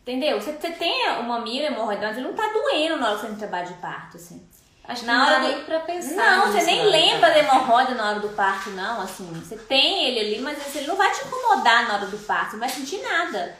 [0.03, 0.39] Entendeu?
[0.39, 3.37] Você, você tem uma mira hemorroida, mas ele não tá doendo na hora que você
[3.37, 4.47] trabalho de parto, assim.
[4.87, 6.37] Acho que Na não hora dá do- nem pra pensar.
[6.37, 9.25] Não, você nem lembra da hemorroida na hora do parto, não, assim.
[9.43, 12.53] Você tem ele ali, mas assim, ele não vai te incomodar na hora do parto,
[12.53, 13.57] não vai sentir nada.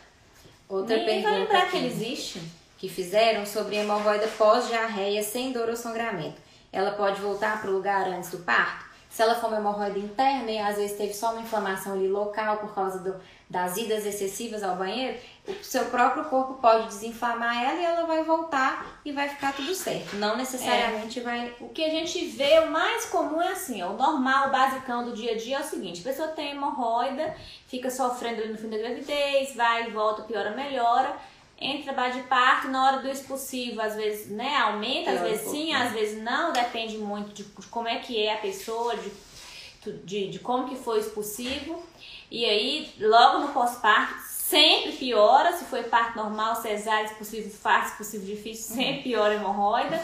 [0.69, 2.43] Outra nem pergunta vai lembrar aqui que ele existe.
[2.85, 6.37] Que fizeram sobre hemorroida pós-diarreia sem dor ou sangramento.
[6.71, 8.85] Ela pode voltar para o lugar antes do parto?
[9.09, 12.59] Se ela for uma hemorroida interna e às vezes teve só uma inflamação ali local
[12.59, 13.19] por causa do-
[13.49, 15.17] das idas excessivas ao banheiro,
[15.49, 19.73] o seu próprio corpo pode desinflamar ela e ela vai voltar e vai ficar tudo
[19.75, 20.17] certo.
[20.17, 21.55] Não necessariamente vai.
[21.61, 25.05] O que a gente vê, o mais comum é assim, ó, o normal, o basicão
[25.05, 27.35] do dia a dia é o seguinte, a pessoa tem hemorroida,
[27.69, 31.15] fica sofrendo ali no fim da gravidez, vai e volta, piora, melhora,
[31.61, 35.51] entra trabalho de parto, na hora do expulsivo, às vezes, né, aumenta, às um vezes
[35.51, 39.11] sim, às vezes não, depende muito de como é que é a pessoa, de,
[40.05, 41.83] de, de como que foi o expulsivo,
[42.31, 48.27] e aí, logo no pós-parto, sempre piora, se foi parto normal, cesárea, expulsivo fácil, expulsivo
[48.27, 50.03] difícil, sempre piora a hemorroida,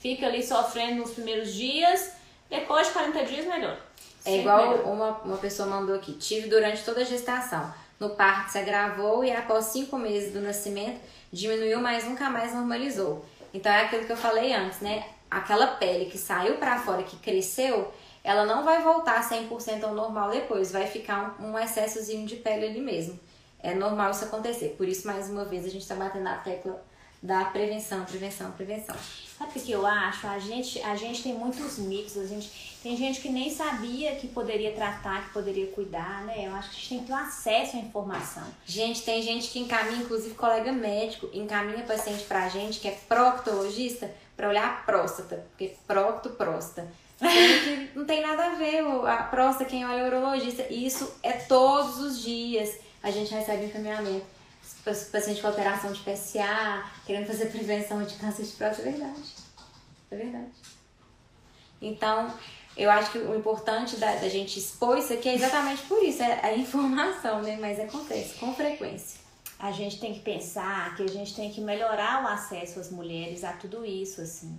[0.00, 2.12] fica ali sofrendo nos primeiros dias,
[2.50, 3.88] depois de 40 dias melhora.
[4.24, 6.12] É igual uma, uma pessoa mandou aqui.
[6.12, 7.72] Tive durante toda a gestação.
[7.98, 11.00] No parto se agravou e após cinco meses do nascimento
[11.32, 13.24] diminuiu, mas nunca mais normalizou.
[13.52, 15.04] Então é aquilo que eu falei antes, né?
[15.30, 17.92] Aquela pele que saiu pra fora, que cresceu,
[18.22, 20.70] ela não vai voltar 100% ao normal depois.
[20.70, 23.18] Vai ficar um, um excessozinho de pele ali mesmo.
[23.60, 24.74] É normal isso acontecer.
[24.78, 26.82] Por isso, mais uma vez, a gente tá batendo na tecla
[27.22, 28.94] da prevenção, prevenção, prevenção.
[29.36, 30.26] Sabe o que eu acho?
[30.26, 34.28] A gente, a gente tem muitos mitos, a gente tem gente que nem sabia que
[34.28, 36.46] poderia tratar, que poderia cuidar, né?
[36.46, 38.44] Eu acho que a gente tem que ter acesso à informação.
[38.64, 44.10] Gente, tem gente que encaminha, inclusive colega médico, encaminha paciente pra gente que é proctologista
[44.36, 46.88] pra olhar a próstata, porque procto, próstata.
[47.94, 50.64] Não tem nada a ver a próstata, quem olha é o urologista.
[50.72, 52.78] Isso é todos os dias.
[53.02, 54.37] A gente recebe encaminhamento.
[54.92, 59.34] Pa- Paciente com alteração de PSA, querendo fazer prevenção de câncer de próstata, é verdade.
[60.10, 60.50] É verdade.
[61.80, 62.32] Então,
[62.76, 66.22] eu acho que o importante da, da gente expor isso aqui é exatamente por isso,
[66.22, 67.56] é a informação, né?
[67.60, 69.20] Mas acontece com frequência.
[69.58, 73.42] A gente tem que pensar que a gente tem que melhorar o acesso às mulheres
[73.44, 74.58] a tudo isso, assim.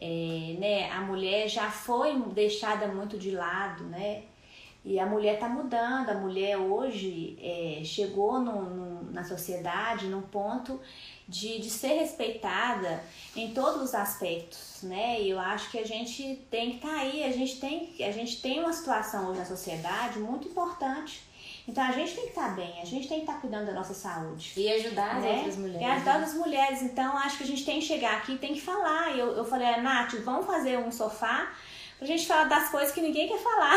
[0.00, 0.90] É, né?
[0.90, 4.22] A mulher já foi deixada muito de lado, né?
[4.82, 10.22] E a mulher tá mudando, a mulher hoje é, chegou no, no- na sociedade num
[10.22, 10.80] ponto
[11.28, 13.02] de, de ser respeitada
[13.36, 15.20] em todos os aspectos, né?
[15.20, 18.40] E eu acho que a gente tem que estar aí, a gente tem, a gente
[18.40, 21.28] tem uma situação hoje na sociedade muito importante.
[21.68, 23.92] Então a gente tem que estar bem, a gente tem que estar cuidando da nossa
[23.94, 24.52] saúde.
[24.56, 25.36] E ajudar as né?
[25.36, 25.80] outras mulheres.
[25.82, 26.82] E ajudar as mulheres.
[26.82, 29.16] Então, acho que a gente tem que chegar aqui e tem que falar.
[29.16, 31.52] Eu, eu falei, ah, Nath, vamos fazer um sofá
[32.00, 33.74] pra gente falar das coisas que ninguém quer falar.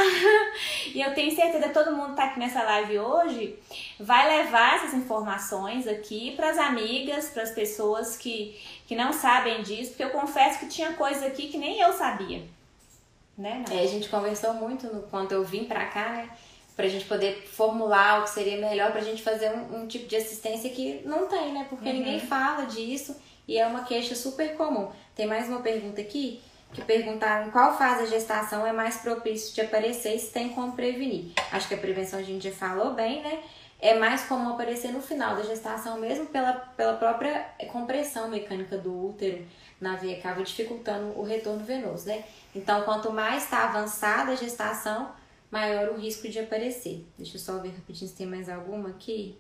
[0.95, 3.59] e eu tenho certeza que todo mundo que tá aqui nessa live hoje
[3.99, 8.57] vai levar essas informações aqui pras amigas, pras pessoas que,
[8.87, 12.41] que não sabem disso, porque eu confesso que tinha coisas aqui que nem eu sabia.
[13.37, 13.65] Né?
[13.69, 16.29] É, a gente conversou muito no, quando eu vim pra cá, né?
[16.77, 20.15] Pra gente poder formular o que seria melhor pra gente fazer um, um tipo de
[20.15, 21.65] assistência que não tem, né?
[21.69, 21.95] Porque Uhum.
[21.95, 23.15] ninguém fala disso
[23.47, 24.89] e é uma queixa super comum.
[25.13, 26.41] Tem mais uma pergunta aqui
[26.73, 30.73] que perguntaram qual fase da gestação é mais propício de aparecer e se tem como
[30.73, 31.31] prevenir.
[31.51, 33.43] Acho que a prevenção a gente já falou bem, né?
[33.79, 39.09] É mais comum aparecer no final da gestação mesmo pela, pela própria compressão mecânica do
[39.09, 39.45] útero
[39.79, 42.23] na veia cava, dificultando o retorno venoso, né?
[42.55, 45.11] Então, quanto mais está avançada a gestação,
[45.51, 47.05] maior o risco de aparecer.
[47.17, 49.37] Deixa eu só ver rapidinho se tem mais alguma aqui.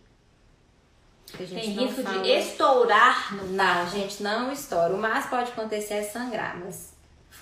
[1.37, 2.21] Tem risco falou.
[2.21, 4.93] de estourar no Não, gente, não estoura.
[4.93, 6.92] O mais pode acontecer é sangrar, mas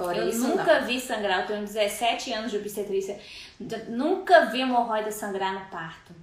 [0.03, 0.87] fora Eu isso nunca não.
[0.87, 3.19] vi sangrar, eu tenho 17 anos de obstetrícia.
[3.87, 6.13] Nunca vi hemorroida sangrar no parto.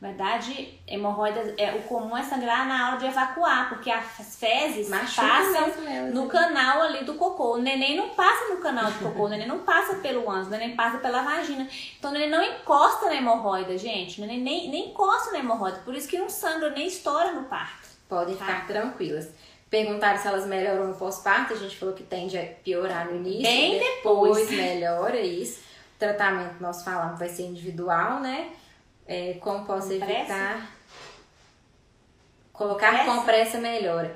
[0.00, 4.88] Na verdade, hemorroida, é, o comum é sangrar na hora de evacuar, porque as fezes
[4.88, 5.56] Machuca passam
[5.86, 6.28] elas, no né?
[6.28, 7.54] canal canal ali do cocô.
[7.54, 10.50] O neném não passa no canal do cocô, o neném não passa pelo ânus, o
[10.50, 11.68] neném passa pela vagina.
[11.96, 14.20] Então o neném não encosta na hemorroida, gente.
[14.20, 17.44] O neném nem, nem encosta na hemorroida, por isso que não sangra nem estoura no
[17.44, 17.88] parto.
[18.08, 18.44] Podem Tá.
[18.44, 19.28] ficar tranquilas.
[19.72, 23.42] Perguntaram se elas melhoram no pós-parto, a gente falou que tende a piorar no início.
[23.42, 24.36] Bem depois.
[24.36, 24.50] depois.
[24.50, 25.60] melhora isso.
[25.96, 28.50] O tratamento, nós falamos, vai ser individual, né?
[29.06, 30.12] É, como posso Compressa?
[30.20, 30.70] evitar?
[32.52, 33.16] Colocar Compressa?
[33.16, 34.14] compressa melhora.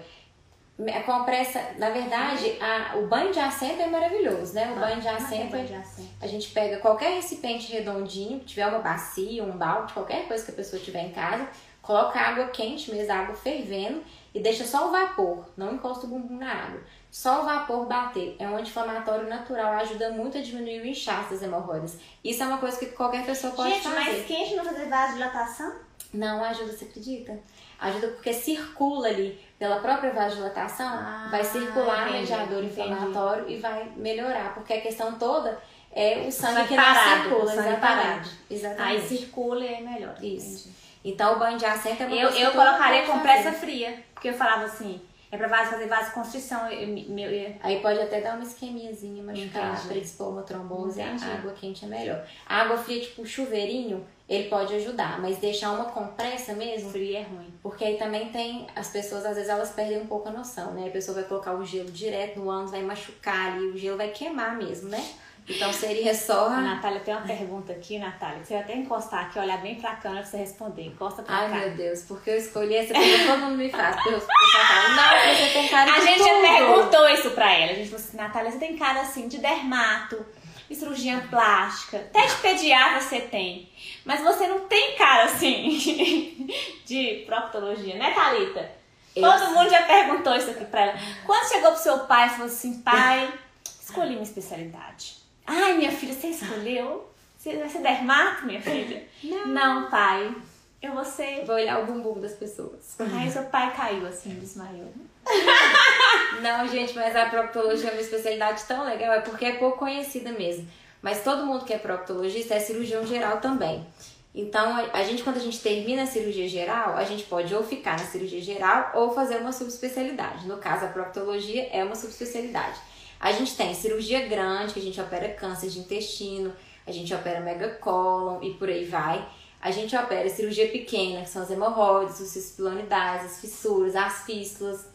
[0.95, 4.71] A compressa, na verdade, a- o banho de assento é maravilhoso, né?
[4.77, 6.11] O banho de assento Banho é de assento.
[6.21, 10.51] a gente pega qualquer recipiente redondinho, que tiver uma bacia, um balde, qualquer coisa que
[10.51, 11.49] a pessoa tiver em casa,
[11.87, 14.03] coloca água quente mesmo, água fervendo
[14.35, 16.81] e deixa só o vapor, não encosta o bumbum na água.
[17.11, 18.37] Só o vapor bater.
[18.39, 21.97] É um anti-inflamatório natural, ajuda muito a diminuir o inchaço das hemorroidas.
[22.23, 23.97] Isso é uma coisa que qualquer pessoa pode Gente, fazer.
[23.97, 25.73] mas quente não fazer vasodilatação?
[26.13, 27.39] Não ajuda, você acredita?
[27.79, 33.59] Ajuda porque circula ali pela própria vasodilatação, ah, vai circular entendi, mediador inflamatório entendi.
[33.59, 35.59] e vai melhorar, porque a questão toda
[35.93, 37.81] é o sangue que parado, não circula, exatamente.
[37.81, 38.29] Parado.
[38.51, 39.03] exatamente.
[39.03, 40.15] Aí circula e é melhor.
[40.23, 40.69] Isso.
[40.69, 40.86] Entendi.
[41.07, 44.65] Então o banho de assento é uma Eu, eu colocaria compressa fria, porque eu falava
[44.65, 45.01] assim,
[45.31, 46.69] é pra fazer vasoconstrição.
[46.71, 47.55] Eu, meu, eu...
[47.61, 51.01] Aí pode até dar uma isquemiazinha, machucar, predispor uma trombose.
[51.01, 51.25] Entendi.
[51.25, 52.25] A água quente é melhor.
[52.47, 56.91] A água fria, tipo chuveirinho, ele pode ajudar, mas deixar uma compressa mesmo.
[56.91, 57.53] Fria é ruim.
[57.63, 58.67] Porque aí também tem.
[58.75, 60.89] As pessoas, às vezes, elas perdem um pouco a noção, né?
[60.89, 64.09] A pessoa vai colocar o gelo direto no ânus, vai machucar ali, o gelo vai
[64.09, 65.05] queimar mesmo, né?
[65.49, 66.51] Então seria só.
[66.51, 68.45] Natália, tem uma pergunta aqui, Natália.
[68.45, 70.83] Você vai até encostar aqui, olhar bem pra câmera pra você responder.
[70.87, 71.55] Encosta pra Ai, cá.
[71.57, 73.95] Ai, meu Deus, porque eu escolhi essa pergunta, todo mundo me faz.
[73.95, 76.29] Porque eu falo, não, você tem cara de A gente tudo.
[76.29, 77.73] já perguntou isso pra ela.
[77.73, 80.27] A gente falou assim, Natália, você tem cara assim de dermato,
[80.69, 83.71] de cirurgia plástica, até de pediatra você tem.
[84.05, 86.49] Mas você não tem cara assim
[86.85, 88.69] de proctologia, né, Thalita?
[89.15, 90.99] Todo mundo já perguntou isso aqui pra ela.
[91.25, 93.33] Quando chegou pro seu pai e falou assim, pai,
[93.81, 95.25] escolhi uma especialidade.
[95.47, 97.09] Ai, minha filha, você escolheu?
[97.39, 99.07] Você vai ser dermato, minha filha?
[99.23, 99.47] Não.
[99.47, 100.35] Não, pai.
[100.83, 101.45] Eu vou ser.
[101.45, 102.97] Vou olhar o bumbum das pessoas.
[102.99, 104.93] Aí seu pai caiu assim, desmaiou.
[106.43, 110.31] Não, gente, mas a proctologia é uma especialidade tão legal, é porque é pouco conhecida
[110.33, 110.69] mesmo.
[111.03, 113.87] Mas todo mundo que é proctologista é cirurgião geral também.
[114.35, 117.99] Então, a gente, quando a gente termina a cirurgia geral, a gente pode ou ficar
[117.99, 120.47] na cirurgia geral ou fazer uma subespecialidade.
[120.47, 122.79] No caso, a proctologia é uma subespecialidade.
[123.19, 126.53] A gente tem cirurgia grande, que a gente opera câncer de intestino,
[126.87, 129.27] a gente opera megacólon e por aí vai.
[129.61, 134.87] A gente opera cirurgia pequena, que são as hemorroides, os cispilonidais, as fissuras, as fístulas.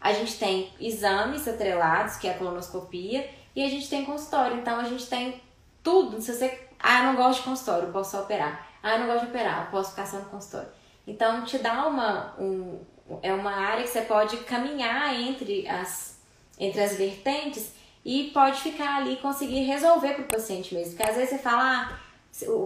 [0.00, 4.58] A gente tem exames atrelados, que é a colonoscopia, e a gente tem consultório.
[4.58, 5.40] Então a gente tem
[5.82, 6.20] tudo.
[6.20, 8.68] Se você, ah, eu não gosto de consultório, eu posso operar.
[8.82, 10.68] Ah, eu não gosto de operar, posso ficar só no consultório.
[11.06, 12.80] Então te dá uma, um,
[13.22, 16.19] é uma área que você pode caminhar entre as
[16.60, 17.72] entre as vertentes
[18.04, 20.94] e pode ficar ali e conseguir resolver para o paciente mesmo.
[20.94, 21.98] Porque às vezes você fala, ah,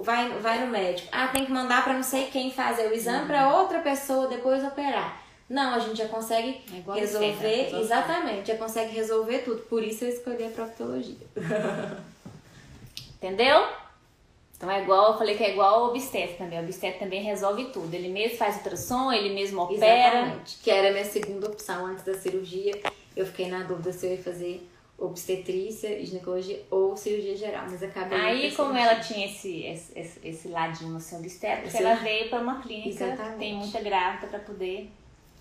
[0.03, 3.21] vai, vai no médico, ah, tem que mandar para não sei quem fazer o exame
[3.21, 3.27] uhum.
[3.29, 5.23] para outra pessoa depois operar.
[5.49, 9.61] Não, a gente já consegue é resolver, sempre, exatamente, já consegue resolver tudo.
[9.63, 11.17] Por isso eu escolhi a proctologia.
[13.17, 13.67] Entendeu?
[14.57, 16.59] Então é igual, eu falei que é igual ao obstetra também.
[16.59, 17.93] O obstetra também resolve tudo.
[17.93, 20.07] Ele mesmo faz ultrassom, ele mesmo opera.
[20.07, 20.59] Exatamente.
[20.63, 22.81] Que era a minha segunda opção antes da cirurgia.
[23.17, 28.19] Eu fiquei na dúvida se eu ia fazer obstetrícia, ginecologia ou cirurgia geral, mas acabei
[28.19, 33.05] Aí, como ela tinha esse, esse, esse ladinho assim, obstétrica, ela veio para uma clínica,
[33.05, 33.39] Exatamente.
[33.39, 34.91] tem muita grávida para poder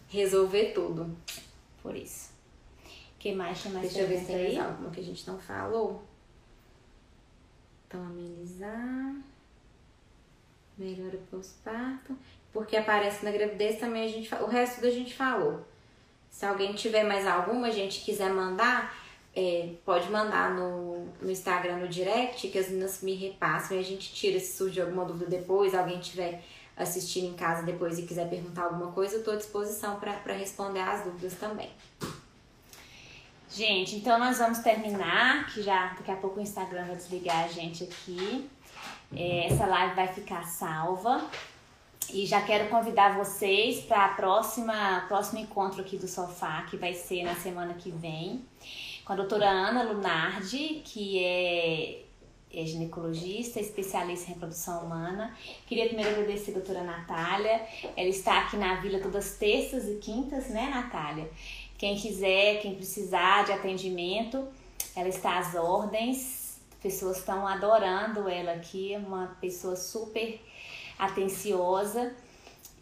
[0.10, 1.16] resolver tudo.
[1.82, 2.32] Por isso.
[3.20, 5.40] que mais tem mais Deixa eu ver se tem mais alguma que a gente não
[5.40, 6.04] falou.
[7.88, 9.16] Então, amenizar.
[10.78, 12.18] Melhora pós-parto.
[12.52, 15.64] Porque aparece na gravidez também a gente O resto da gente falou.
[16.34, 18.98] Se alguém tiver mais alguma, gente quiser mandar,
[19.36, 23.84] é, pode mandar no, no Instagram, no direct, que as meninas me repassam e a
[23.84, 26.44] gente tira se surge alguma dúvida depois, alguém tiver
[26.76, 30.80] assistindo em casa depois e quiser perguntar alguma coisa, eu estou à disposição para responder
[30.80, 31.70] as dúvidas também.
[33.52, 37.48] Gente, então nós vamos terminar, que já daqui a pouco o Instagram vai desligar a
[37.48, 38.50] gente aqui.
[39.16, 41.30] É, essa live vai ficar salva.
[42.14, 46.94] E já quero convidar vocês para a próxima próximo encontro aqui do sofá, que vai
[46.94, 48.46] ser na semana que vem
[49.04, 52.04] com a doutora Ana Lunardi, que é,
[52.54, 55.36] é ginecologista, especialista em reprodução humana.
[55.66, 57.66] Queria primeiro agradecer a doutora Natália.
[57.98, 61.28] Ela está aqui na vila todas terças e quintas, né, Natália?
[61.80, 64.48] Quem quiser, quem precisar de atendimento,
[64.96, 66.62] ela está às ordens.
[66.80, 70.40] Pessoas estão adorando ela aqui, uma pessoa super
[71.06, 72.14] atenciosa.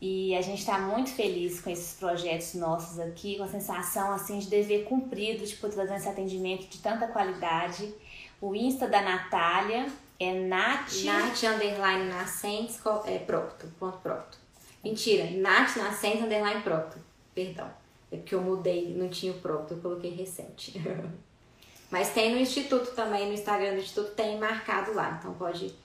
[0.01, 4.39] E a gente está muito feliz com esses projetos nossos aqui, com a sensação assim
[4.39, 7.93] de dever cumprido, tipo, trazendo esse atendimento de tanta qualidade.
[8.41, 9.85] O Insta da Natália
[10.19, 11.03] é Nath...
[11.03, 14.39] Nath underline nascentes é procto, ponto procto.
[14.83, 16.97] Mentira, Nath nascentes underline procto.
[17.35, 17.69] Perdão,
[18.11, 20.81] é porque eu mudei, não tinha o procto, eu coloquei recente.
[21.91, 25.75] Mas tem no Instituto também, no Instagram do Instituto tem marcado lá, então pode,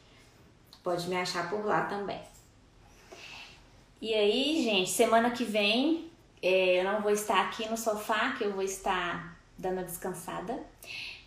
[0.87, 2.21] pode me achar por lá também.
[4.01, 6.09] E aí, gente, semana que vem
[6.41, 10.57] é, eu não vou estar aqui no sofá, que eu vou estar dando a descansada.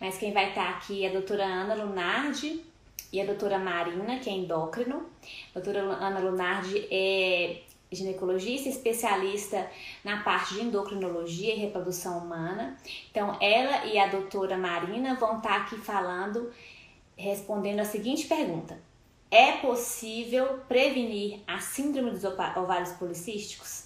[0.00, 2.64] Mas quem vai estar aqui é a doutora Ana Lunardi
[3.12, 5.06] e a doutora Marina, que é endócrino.
[5.54, 7.60] A doutora Ana Lunardi é
[7.92, 9.70] ginecologista especialista
[10.02, 12.78] na parte de endocrinologia e reprodução humana.
[13.10, 16.50] Então, ela e a doutora Marina vão estar aqui falando,
[17.14, 18.88] respondendo a seguinte pergunta:
[19.30, 23.84] É possível prevenir a síndrome dos ovários policísticos?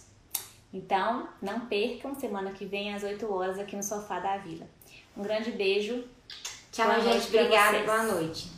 [0.73, 4.67] Então, não percam semana que vem às 8 horas aqui no Sofá da Vila.
[5.15, 6.05] Um grande beijo.
[6.73, 7.27] Tchau, boa gente.
[7.29, 7.79] Obrigada.
[7.81, 8.49] Boa noite.